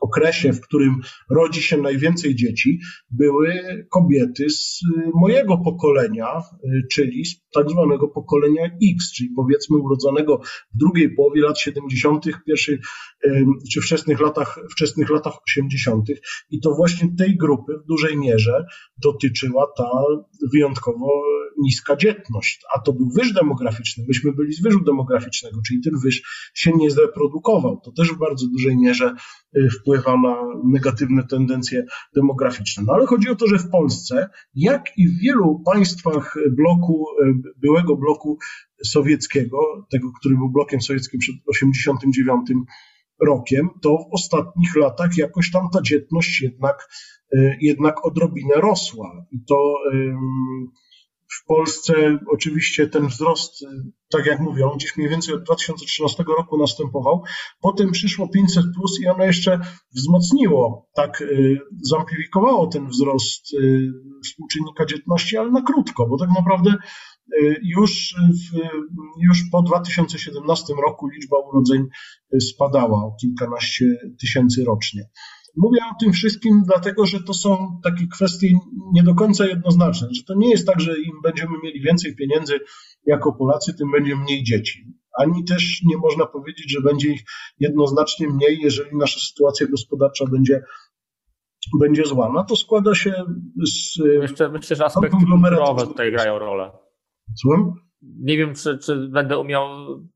[0.00, 1.00] okresie, w którym
[1.30, 3.54] rodzi się najwięcej dzieci, były
[3.90, 10.40] kobiety z y, mojego pokolenia, y, czyli z tak zwanego pokolenia X, czyli powiedzmy urodzonego
[10.74, 12.78] w drugiej połowie lat 70., pierwszej,
[13.72, 16.08] czy wczesnych latach, wczesnych latach 80.
[16.50, 18.66] I to właśnie tej grupy w dużej mierze
[19.02, 19.90] dotyczyła ta
[20.52, 21.22] wyjątkowo
[21.58, 24.04] niska dzietność, a to był wyż demograficzny.
[24.08, 26.22] Myśmy byli z wyżu demograficznego, czyli ten wyż
[26.54, 27.80] się nie zreprodukował.
[27.84, 29.14] To też w bardzo dużej mierze
[29.56, 31.84] y, wpływa na negatywne tendencje
[32.14, 32.82] demograficzne.
[32.86, 37.52] No ale chodzi o to, że w Polsce, jak i w wielu państwach bloku, y,
[37.56, 38.38] byłego bloku
[38.84, 39.58] sowieckiego,
[39.90, 42.66] tego, który był blokiem sowieckim przed 1989
[43.20, 46.88] rokiem, to w ostatnich latach jakoś tam ta dzietność jednak,
[47.34, 49.26] y, jednak odrobinę rosła.
[49.30, 49.74] I to
[51.42, 53.64] w Polsce oczywiście ten wzrost,
[54.10, 57.22] tak jak mówią, gdzieś mniej więcej od 2013 roku następował.
[57.60, 59.60] Potem przyszło 500 plus i ono jeszcze
[59.96, 63.92] wzmocniło, tak y, zamplifikowało ten wzrost y,
[64.24, 66.74] współczynnika dzietności, ale na krótko, bo tak naprawdę
[67.42, 68.58] y, już, w,
[69.22, 71.86] już po 2017 roku liczba urodzeń
[72.40, 73.86] spadała o kilkanaście
[74.20, 75.08] tysięcy rocznie.
[75.56, 78.48] Mówię o tym wszystkim dlatego, że to są takie kwestie
[78.92, 82.60] nie do końca jednoznaczne, że to nie jest tak, że im będziemy mieli więcej pieniędzy
[83.06, 84.94] jako Polacy, tym będzie mniej dzieci.
[85.18, 87.22] Ani też nie można powiedzieć, że będzie ich
[87.60, 90.62] jednoznacznie mniej, jeżeli nasza sytuacja gospodarcza będzie
[91.80, 92.32] będzie zła.
[92.34, 93.24] No to składa się
[93.66, 93.98] z.
[94.20, 96.70] Myślę, myślę że aspekty kulturowe tutaj grają rolę.
[97.36, 97.72] Słucham?
[98.02, 99.68] Nie wiem, czy, czy będę umiał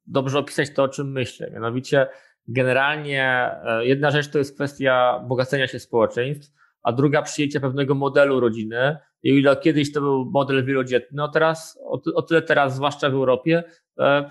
[0.07, 1.51] dobrze opisać to, o czym myślę.
[1.51, 2.07] Mianowicie
[2.49, 8.41] generalnie e, jedna rzecz to jest kwestia bogacenia się społeczeństw, a druga przyjęcie pewnego modelu
[8.41, 8.97] rodziny.
[9.23, 11.79] I ile kiedyś to był model wielodzietny, no teraz,
[12.15, 13.65] o, tyle teraz, zwłaszcza w Europie,
[13.99, 14.29] e,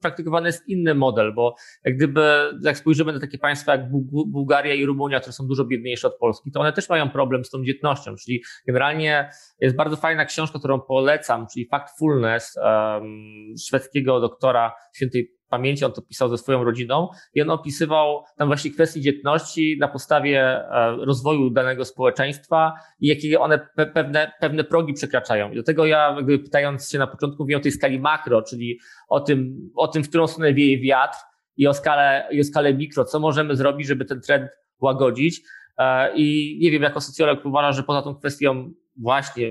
[0.00, 1.54] praktykowany jest inny model, bo
[1.84, 3.90] jak gdyby, jak spojrzymy na takie państwa jak
[4.26, 7.50] Bułgaria i Rumunia, które są dużo biedniejsze od Polski, to one też mają problem z
[7.50, 14.72] tą dzietnością, czyli generalnie jest bardzo fajna książka, którą polecam, czyli Factfulness um, szwedzkiego doktora
[14.96, 19.76] świętej pamięci, on to pisał ze swoją rodziną i on opisywał tam właśnie kwestie dzietności
[19.80, 25.50] na podstawie e, rozwoju danego społeczeństwa i jakie one pewne, pewne progi przekraczają.
[25.50, 28.78] I do tego ja, jakby pytając się na początku, mówię o tej skali makro, czyli
[29.08, 31.18] o tym, o tym, w którą stronę wieje wiatr
[31.56, 35.40] i o skalę, i o skalę mikro, co możemy zrobić, żeby ten trend łagodzić.
[35.78, 39.48] E, I nie wiem, jako socjolog uważam, że poza tą kwestią właśnie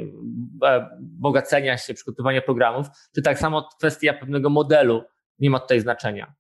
[0.66, 5.04] e, bogacenia się, przygotowania programów, czy tak samo kwestia pewnego modelu
[5.40, 6.34] nie ma tutaj znaczenia.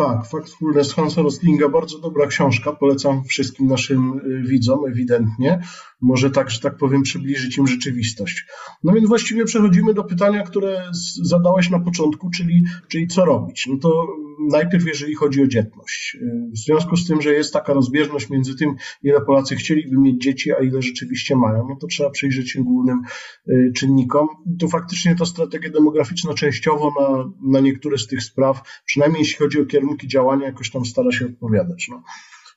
[0.00, 5.60] Tak, Factfulness Hansa Roslinga, bardzo dobra książka, polecam wszystkim naszym y, widzom, ewidentnie.
[6.00, 8.46] Może tak, że tak powiem, przybliżyć im rzeczywistość.
[8.84, 10.82] No więc właściwie przechodzimy do pytania, które
[11.22, 13.66] zadałeś na początku, czyli, czyli co robić.
[13.66, 14.06] No to
[14.48, 16.16] najpierw, jeżeli chodzi o dzietność.
[16.22, 20.22] Y, w związku z tym, że jest taka rozbieżność między tym, ile Polacy chcieliby mieć
[20.22, 23.00] dzieci, a ile rzeczywiście mają, no to trzeba przyjrzeć się głównym
[23.48, 24.28] y, czynnikom.
[24.58, 29.60] To faktycznie ta strategia demograficzna częściowo na, na niektóre z tych spraw, przynajmniej jeśli chodzi
[29.60, 31.88] o kierunki działania, jakoś tam stara się odpowiadać.
[31.90, 32.02] No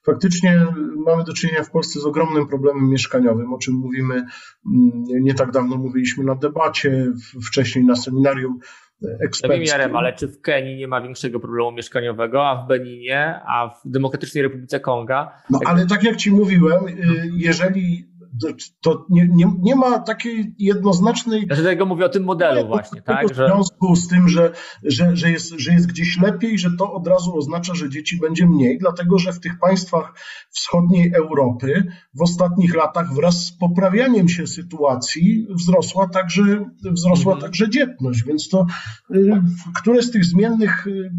[0.05, 0.67] faktycznie
[1.05, 5.51] mamy do czynienia w Polsce z ogromnym problemem mieszkaniowym, o czym mówimy mm, nie tak
[5.51, 7.11] dawno mówiliśmy na debacie,
[7.47, 8.59] wcześniej na seminarium
[9.25, 9.79] eksperckim.
[9.79, 13.69] Ja wiem, ale czy w Kenii nie ma większego problemu mieszkaniowego, a w Beninie, a
[13.69, 15.31] w Demokratycznej Republice Konga?
[15.49, 16.93] No ale tak jak ci mówiłem, y,
[17.37, 18.12] jeżeli
[18.81, 21.45] to nie, nie, nie ma takiej jednoznacznej.
[21.49, 23.27] Ja tego mówię o tym modelu właśnie, tak?
[23.27, 24.51] W związku z tym, że,
[24.83, 28.45] że, że, jest, że jest gdzieś lepiej, że to od razu oznacza, że dzieci będzie
[28.45, 30.13] mniej, dlatego że w tych państwach
[30.49, 37.41] wschodniej Europy w ostatnich latach wraz z poprawianiem się sytuacji wzrosła także, wzrosła mhm.
[37.41, 38.65] także dzietność, więc to
[39.15, 39.41] y,
[39.81, 41.11] które z tych zmiennych y,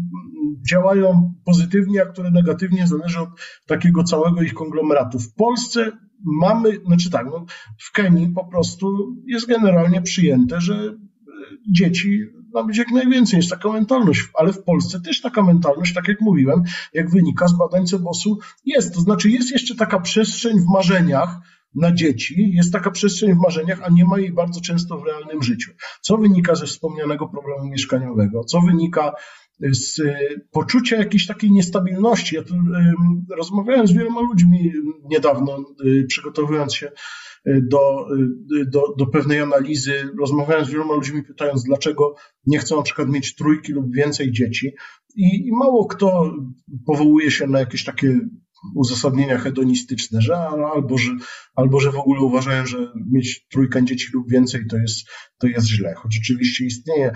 [0.69, 3.29] działają pozytywnie, a które negatywnie, zależy od
[3.67, 5.19] takiego całego ich konglomeratu.
[5.19, 5.91] W Polsce
[6.25, 7.45] mamy, znaczy tak, no,
[7.77, 10.95] w Kenii po prostu jest generalnie przyjęte, że e,
[11.71, 12.19] dzieci
[12.53, 16.21] ma być jak najwięcej, jest taka mentalność, ale w Polsce też taka mentalność, tak jak
[16.21, 16.63] mówiłem,
[16.93, 18.93] jak wynika z badań Cebosu, jest.
[18.93, 21.39] To znaczy jest jeszcze taka przestrzeń w marzeniach,
[21.75, 25.43] na dzieci, jest taka przestrzeń w marzeniach, a nie ma jej bardzo często w realnym
[25.43, 25.71] życiu.
[26.01, 28.43] Co wynika ze wspomnianego problemu mieszkaniowego?
[28.43, 29.13] Co wynika
[29.59, 30.17] z e,
[30.51, 32.35] poczucia jakiejś takiej niestabilności.
[32.35, 32.53] Ja tu
[33.37, 34.71] rozmawiałem z wieloma ludźmi
[35.03, 36.91] niedawno, e, przygotowując się
[37.45, 38.07] e, do,
[38.67, 40.09] do, do pewnej analizy.
[40.19, 44.71] Rozmawiałem z wieloma ludźmi, pytając, dlaczego nie chcą na przykład mieć trójki lub więcej dzieci.
[45.15, 46.33] I, i mało kto
[46.85, 48.19] powołuje się na jakieś takie
[48.75, 50.37] uzasadnienia hedonistyczne, że
[50.75, 51.11] albo, że
[51.55, 52.77] albo że w ogóle uważają, że
[53.11, 55.07] mieć trójkę dzieci lub więcej to jest,
[55.37, 55.93] to jest źle.
[55.93, 57.11] Choć oczywiście istnieje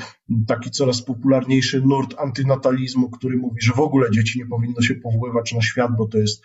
[0.47, 5.54] taki coraz popularniejszy nurt antynatalizmu, który mówi, że w ogóle dzieci nie powinno się powoływać
[5.54, 6.43] na świat, bo to jest,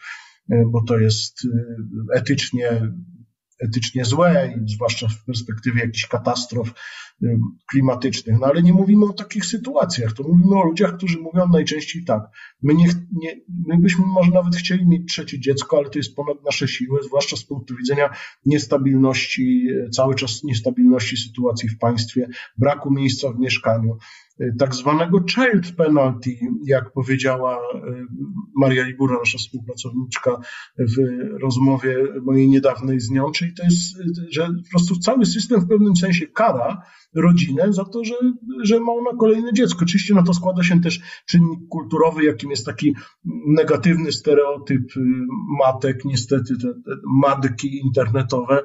[0.67, 1.47] bo to jest
[2.15, 2.93] etycznie
[3.65, 6.75] etycznie złe, zwłaszcza w perspektywie jakichś katastrof
[7.67, 8.41] klimatycznych.
[8.41, 12.23] No ale nie mówimy o takich sytuacjach, to mówimy o ludziach, którzy mówią najczęściej tak.
[12.63, 16.45] My, nie, nie, my byśmy może nawet chcieli mieć trzecie dziecko, ale to jest ponad
[16.45, 18.11] nasze siły, zwłaszcza z punktu widzenia
[18.47, 23.99] niestabilności, cały czas niestabilności sytuacji w państwie, braku miejsca w mieszkaniu
[24.59, 26.31] tak zwanego child penalty,
[26.67, 27.61] jak powiedziała e,
[28.57, 30.37] Maria Libura, nasza współpracowniczka
[30.79, 30.95] w
[31.43, 33.97] rozmowie mojej niedawnej z nią, czyli to jest,
[34.31, 36.83] że po prostu cały system w pewnym sensie kara
[37.15, 38.15] rodzinę za to, że,
[38.63, 39.81] że ma ona kolejne dziecko.
[39.83, 42.95] Oczywiście na to składa się też czynnik kulturowy, jakim jest taki
[43.47, 44.93] negatywny stereotyp
[45.59, 48.63] matek, niestety te, te matki internetowe,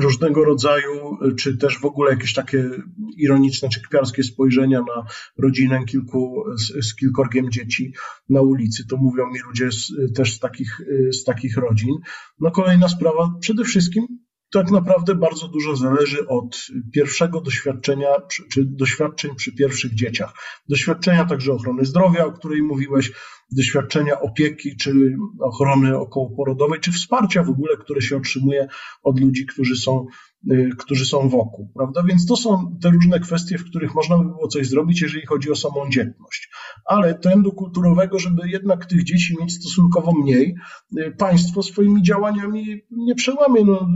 [0.00, 2.70] różnego rodzaju, czy też w ogóle jakieś takie
[3.16, 5.04] ironiczne czy kpiarskie spojrzenia na
[5.38, 7.92] rodzinę kilku, z, z kilkorgiem dzieci
[8.28, 8.86] na ulicy.
[8.86, 10.80] To mówią mi ludzie z, też z takich,
[11.12, 11.94] z takich rodzin.
[12.40, 14.06] No kolejna sprawa, przede wszystkim
[14.52, 18.08] tak naprawdę bardzo dużo zależy od pierwszego doświadczenia,
[18.52, 20.32] czy doświadczeń przy pierwszych dzieciach.
[20.68, 23.12] Doświadczenia także ochrony zdrowia, o której mówiłeś,
[23.50, 28.68] doświadczenia opieki, czy ochrony okołoporodowej, czy wsparcia w ogóle, które się otrzymuje
[29.02, 30.06] od ludzi, którzy są
[30.78, 32.02] którzy są wokół, prawda?
[32.02, 35.50] Więc to są te różne kwestie, w których można by było coś zrobić, jeżeli chodzi
[35.50, 36.50] o samą dzietność.
[36.84, 40.54] Ale trendu kulturowego, żeby jednak tych dzieci mieć stosunkowo mniej,
[40.98, 43.64] y, państwo swoimi działaniami nie przełamie.
[43.64, 43.88] No,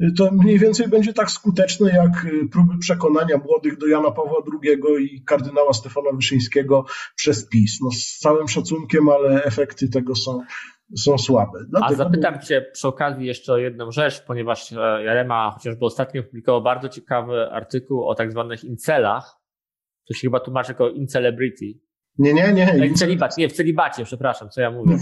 [0.00, 5.04] y, to mniej więcej będzie tak skuteczne, jak próby przekonania młodych do Jana Pawła II
[5.04, 6.84] i kardynała Stefana Wyszyńskiego
[7.16, 7.78] przez PiS.
[7.80, 10.40] No, z całym szacunkiem, ale efekty tego są
[10.96, 11.58] są słabe.
[11.68, 11.94] Dlatego...
[11.94, 16.62] A zapytam Cię przy okazji jeszcze o jedną rzecz, ponieważ e, Jarema chociażby ostatnio publikował
[16.62, 19.36] bardzo ciekawy artykuł o tak zwanych incelach.
[20.08, 21.64] To się chyba tłumaczy jako incelebrity.
[22.18, 22.72] Nie, nie, nie.
[22.72, 24.96] E, Incelibat, nie, w celibacie, przepraszam, co ja mówię.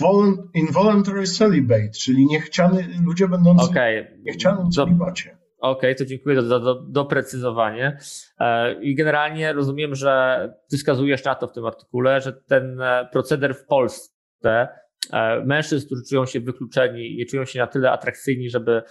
[0.55, 4.20] Involuntary celibate, czyli niechciany, ludzie będący okay.
[4.24, 5.39] niechcianym celibacie.
[5.59, 7.99] Okej, okay, to dziękuję za do, do, doprecyzowanie.
[8.41, 12.80] E, I generalnie rozumiem, że ty wskazujesz na to w tym artykule, że ten
[13.12, 14.68] proceder w Polsce
[15.44, 18.82] mężczyzn, którzy czują się wykluczeni, nie czują się na tyle atrakcyjni, żeby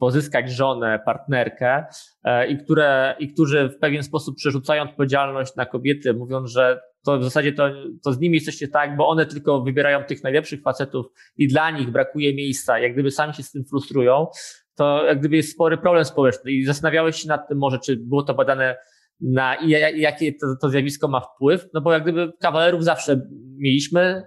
[0.00, 1.84] pozyskać żonę, partnerkę
[2.24, 7.18] e, i, które, i którzy w pewien sposób przerzucają odpowiedzialność na kobiety, mówiąc, że to
[7.18, 7.70] w zasadzie to,
[8.04, 11.90] to z nimi jesteście tak, bo one tylko wybierają tych najlepszych facetów i dla nich
[11.90, 14.26] brakuje miejsca, jak gdyby sami się z tym frustrują,
[14.74, 16.52] to jak gdyby jest spory problem społeczny.
[16.52, 18.76] I zastanawiałeś się nad tym może, czy było to badane
[19.20, 19.70] na i
[20.00, 23.20] jakie to, to zjawisko ma wpływ, no bo jak gdyby kawalerów zawsze
[23.56, 24.22] mieliśmy e,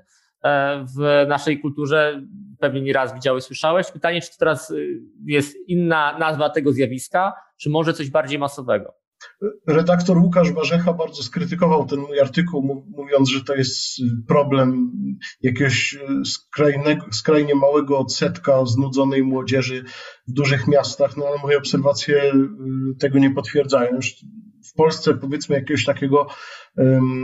[0.97, 2.21] w naszej kulturze,
[2.59, 3.91] pewnie nieraz widziałeś, słyszałeś.
[3.91, 8.93] Pytanie, czy teraz y, jest inna nazwa tego zjawiska, czy może coś bardziej masowego?
[9.67, 13.77] Redaktor Łukasz Warzecha bardzo skrytykował ten mój artykuł, mówiąc, że to jest
[14.27, 14.91] problem
[15.41, 19.83] jakiegoś skrajnego, skrajnie małego odsetka znudzonej młodzieży
[20.27, 22.31] w dużych miastach, no ale moje obserwacje y,
[22.99, 23.99] tego nie potwierdzają.
[24.63, 26.27] W Polsce powiedzmy jakiegoś takiego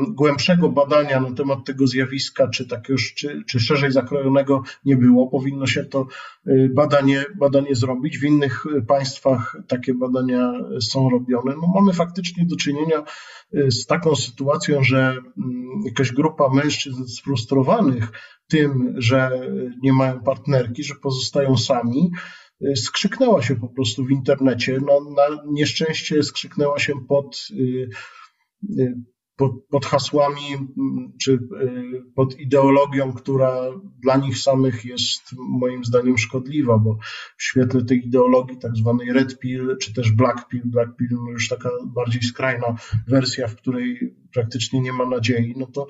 [0.09, 5.27] głębszego badania na temat tego zjawiska, czy takiego, czy, czy szerzej zakrojonego nie było.
[5.27, 6.07] Powinno się to
[6.47, 8.19] y, badanie, badanie zrobić.
[8.19, 11.55] W innych państwach takie badania są robione.
[11.61, 13.03] No, mamy faktycznie do czynienia
[13.53, 18.11] y, z taką sytuacją, że mm, jakaś grupa mężczyzn sfrustrowanych
[18.47, 19.41] tym, że
[19.83, 24.79] nie mają partnerki, że pozostają sami, y, skrzyknęła się po prostu w internecie.
[24.87, 27.47] No, na nieszczęście skrzyknęła się pod
[29.39, 30.57] pod, pod hasłami
[31.21, 31.39] czy y,
[32.15, 33.53] pod ideologią, która
[34.03, 36.97] dla nich samych jest moim zdaniem szkodliwa, bo
[37.37, 41.31] w świetle tej ideologii tak zwanej red pill, czy też black pill, black pill no
[41.31, 42.75] już taka bardziej skrajna
[43.07, 45.87] wersja, w której praktycznie nie ma nadziei, no to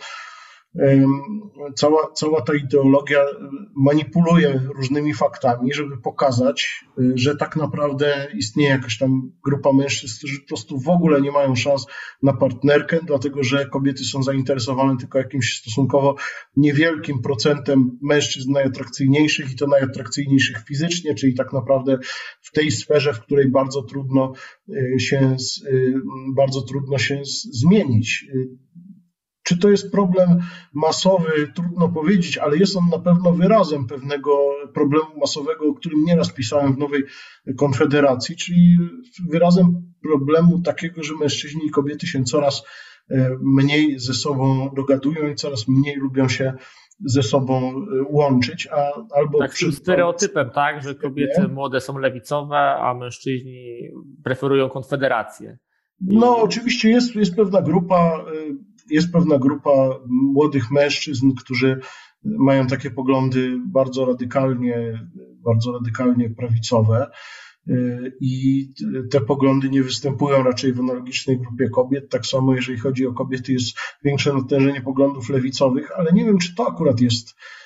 [1.76, 3.26] cała, cała ta ideologia
[3.76, 10.40] manipuluje różnymi faktami, żeby pokazać, y, że tak naprawdę istnieje jakaś tam grupa mężczyzn, którzy
[10.40, 11.86] po prostu w ogóle nie mają szans
[12.24, 16.16] na partnerkę, dlatego że kobiety są zainteresowane tylko jakimś stosunkowo
[16.58, 21.98] niewielkim procentem mężczyzn najatrakcyjniejszych i to najatrakcyjniejszych fizycznie, czyli tak naprawdę
[22.42, 24.34] w tej sferze, w której bardzo trudno
[24.70, 25.36] y, się,
[25.68, 25.94] y,
[26.36, 28.26] bardzo trudno się zmienić
[29.50, 30.40] czy to jest problem
[30.74, 31.52] masowy?
[31.56, 34.32] Trudno powiedzieć, ale jest on na pewno wyrazem pewnego
[34.74, 37.04] problemu masowego, o którym nieraz pisałem w Nowej
[37.58, 38.78] Konfederacji, czyli
[39.30, 42.64] wyrazem problemu takiego, że mężczyźni i kobiety się coraz
[43.12, 46.54] e, mniej ze sobą dogadują i coraz mniej lubią się
[47.06, 49.72] ze sobą e, łączyć, a albo tak, przy...
[49.72, 53.90] stereotypem, tak, że kobiety młode są lewicowe, a mężczyźni
[54.24, 55.58] preferują konfederację.
[56.02, 59.72] No, oczywiście jest, jest pewna grupa e, jest pewna grupa
[60.08, 61.80] młodych mężczyzn, którzy
[62.24, 65.08] mają takie poglądy bardzo radykalnie,
[65.46, 67.12] bardzo radykalnie prawicowe.
[68.22, 68.68] I
[69.12, 72.10] te poglądy nie występują raczej w analogicznej grupie kobiet.
[72.10, 76.56] Tak samo, jeżeli chodzi o kobiety, jest większe natężenie poglądów lewicowych, ale nie wiem, czy
[76.56, 77.59] to akurat jest Y,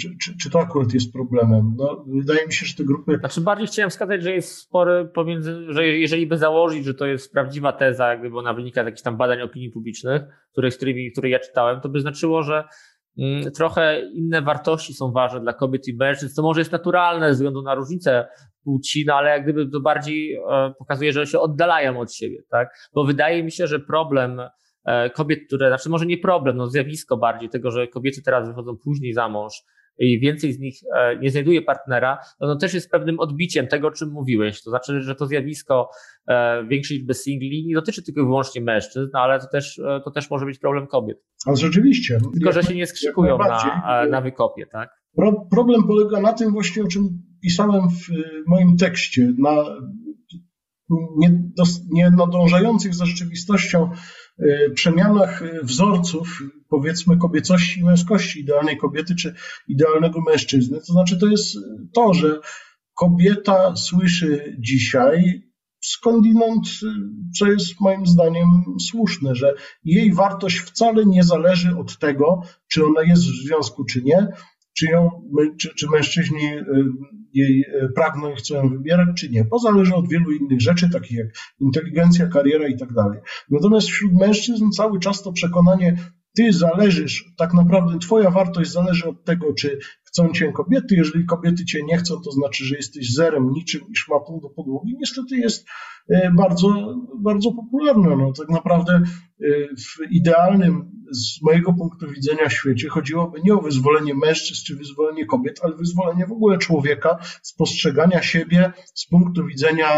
[0.00, 1.74] czy, czy, czy, to akurat jest problemem?
[1.76, 3.16] No, wydaje mi się, że te grupy.
[3.18, 7.32] Znaczy, bardziej chciałem wskazać, że jest spory pomiędzy, że jeżeli by założyć, że to jest
[7.32, 10.70] prawdziwa teza, jak gdyby ona wynika z jakichś tam badań opinii publicznych, które,
[11.12, 12.64] które ja czytałem, to by znaczyło, że
[13.18, 16.36] mm, trochę inne wartości są ważne dla kobiet i mężczyzn.
[16.36, 18.28] To może jest naturalne ze względu na różnicę
[18.64, 22.68] płci, no ale jak gdyby to bardziej e, pokazuje, że się oddalają od siebie, tak?
[22.94, 24.40] Bo wydaje mi się, że problem
[25.14, 29.12] kobiet, które, znaczy może nie problem, no zjawisko bardziej tego, że kobiety teraz wychodzą później
[29.12, 29.64] za mąż
[29.98, 33.88] i więcej z nich e, nie znajduje partnera, no, no też jest pewnym odbiciem tego,
[33.88, 34.62] o czym mówiłeś.
[34.62, 35.90] To znaczy, że to zjawisko
[36.28, 40.10] e, większej liczby singli nie dotyczy tylko i wyłącznie mężczyzn, no, ale to też, to
[40.10, 41.18] też może być problem kobiet.
[41.46, 42.18] Ale rzeczywiście.
[42.32, 44.90] Tylko, że się nie skrzykują na, na wykopie, tak?
[45.50, 48.08] Problem polega na tym właśnie, o czym pisałem w
[48.46, 49.64] moim tekście, na
[51.90, 53.90] nienadążających za rzeczywistością
[54.74, 59.34] przemianach wzorców, powiedzmy, kobiecości i męskości idealnej kobiety czy
[59.68, 60.78] idealnego mężczyzny.
[60.78, 61.56] To znaczy, to jest
[61.94, 62.40] to, że
[62.94, 65.42] kobieta słyszy dzisiaj
[65.80, 66.68] skądinąd,
[67.38, 68.46] co jest moim zdaniem
[68.90, 74.02] słuszne, że jej wartość wcale nie zależy od tego, czy ona jest w związku, czy
[74.02, 74.28] nie,
[74.78, 75.10] czy, ją,
[75.58, 76.64] czy, czy mężczyźni y,
[77.34, 79.44] jej y, pragną i chcą ją wybierać, czy nie.
[79.44, 81.26] To zależy od wielu innych rzeczy, takich jak
[81.60, 83.20] inteligencja, kariera i tak dalej.
[83.50, 85.96] Natomiast wśród mężczyzn cały czas to przekonanie,
[86.38, 90.94] ty zależysz, tak naprawdę twoja wartość zależy od tego, czy chcą cię kobiety.
[90.96, 94.96] Jeżeli kobiety cię nie chcą, to znaczy, że jesteś zerem, niczym i szmatą do podłogi.
[94.98, 95.66] Niestety jest
[96.10, 98.16] y, bardzo, bardzo popularne.
[98.16, 99.02] No, tak naprawdę
[99.78, 105.60] w idealnym z mojego punktu widzenia świecie chodziłoby nie o wyzwolenie mężczyzn czy wyzwolenie kobiet,
[105.62, 109.88] ale wyzwolenie w ogóle człowieka z postrzegania siebie z punktu widzenia,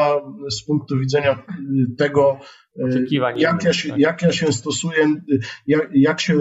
[0.50, 2.40] z punktu widzenia y, tego,
[2.80, 3.06] y,
[3.36, 3.98] jak ja, się, tak.
[3.98, 6.34] jak ja się stosuję, y, jak, jak się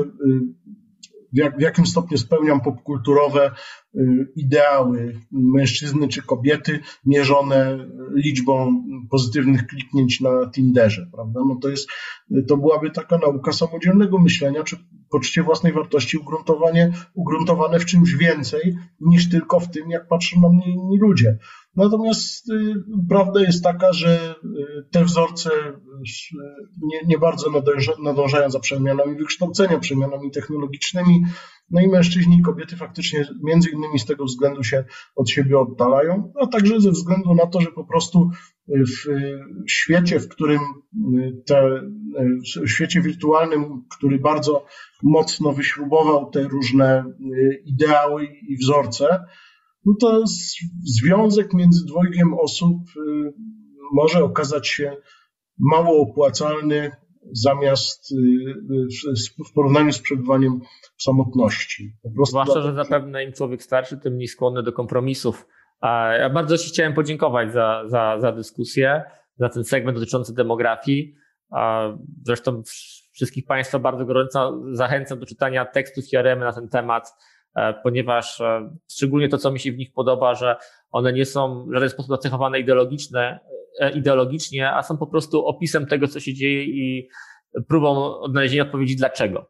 [1.33, 3.51] w, jak, w jakim stopniu spełniam popkulturowe
[4.35, 11.39] ideały mężczyzny czy kobiety mierzone liczbą pozytywnych kliknięć na Tinderze, prawda?
[11.47, 11.89] No to jest,
[12.47, 14.77] to byłaby taka nauka samodzielnego myślenia, czy
[15.09, 20.49] poczucie własnej wartości ugruntowanie, ugruntowane w czymś więcej niż tylko w tym, jak patrzą na
[20.49, 21.37] mnie inni ludzie.
[21.75, 22.73] Natomiast y,
[23.09, 25.49] prawda jest taka, że y, te wzorce
[25.99, 26.37] y,
[26.81, 27.51] nie, nie bardzo
[28.03, 31.23] nadążają za przemianami wykształcenia, przemianami technologicznymi.
[31.71, 34.85] No i mężczyźni i kobiety faktycznie między innymi z tego względu się
[35.15, 38.29] od siebie oddalają, a także ze względu na to, że po prostu
[38.67, 39.05] w
[39.67, 40.59] świecie, w którym
[41.45, 41.81] te,
[42.65, 44.65] w świecie wirtualnym, który bardzo
[45.03, 47.03] mocno wyśrubował te różne
[47.65, 49.25] ideały i wzorce,
[49.85, 50.23] no to
[50.83, 52.77] związek między dwojgiem osób
[53.91, 54.97] może okazać się
[55.59, 56.91] mało opłacalny
[57.31, 58.15] zamiast y,
[59.35, 60.59] y, w porównaniu z przebywaniem
[60.97, 61.93] w samotności.
[62.27, 65.47] Zwłaszcza, że zapewne im człowiek starszy, tym mniej skłonny do kompromisów.
[66.19, 69.03] Ja bardzo Ci chciałem podziękować za, za, za dyskusję,
[69.37, 71.15] za ten segment dotyczący demografii.
[72.25, 72.63] Zresztą
[73.11, 77.13] wszystkich Państwa bardzo gorąco zachęcam do czytania tekstów Jaremy na ten temat.
[77.55, 80.55] E, ponieważ e, szczególnie to, co mi się w nich podoba, że
[80.91, 83.39] one nie są w żaden sposób nacechowane ideologiczne, e,
[83.95, 87.09] ideologicznie, a są po prostu opisem tego, co się dzieje i
[87.67, 89.45] próbą odnalezienia odpowiedzi dlaczego.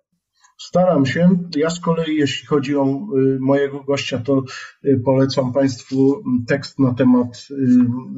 [0.60, 1.30] Staram się.
[1.56, 4.44] Ja z kolei, jeśli chodzi o y, mojego gościa, to
[4.86, 7.56] y, polecam Państwu tekst na temat, y,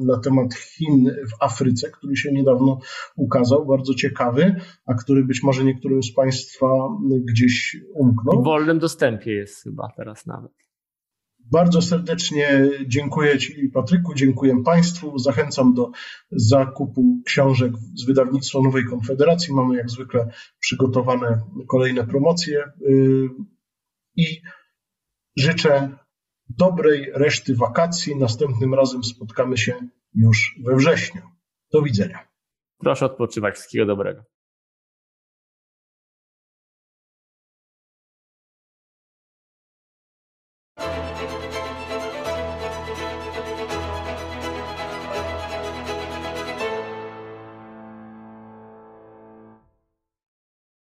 [0.06, 2.78] na temat Chin w Afryce, który się niedawno
[3.16, 4.54] ukazał, bardzo ciekawy,
[4.86, 6.66] a który być może niektórym z Państwa
[7.24, 8.42] gdzieś umknął.
[8.42, 10.52] W wolnym dostępie jest chyba teraz nawet.
[11.52, 15.18] Bardzo serdecznie dziękuję Ci, Patryku, dziękuję Państwu.
[15.18, 15.90] Zachęcam do
[16.30, 19.54] zakupu książek z wydawnictwa Nowej Konfederacji.
[19.54, 23.28] Mamy jak zwykle przygotowane kolejne promocje y,
[24.16, 24.40] i
[25.36, 25.98] życzę
[26.48, 28.16] dobrej reszty wakacji.
[28.16, 29.74] Następnym razem spotkamy się
[30.14, 31.22] już we wrześniu.
[31.72, 32.28] Do widzenia.
[32.78, 33.54] Proszę odpoczywać.
[33.54, 34.31] Wszystkiego dobrego.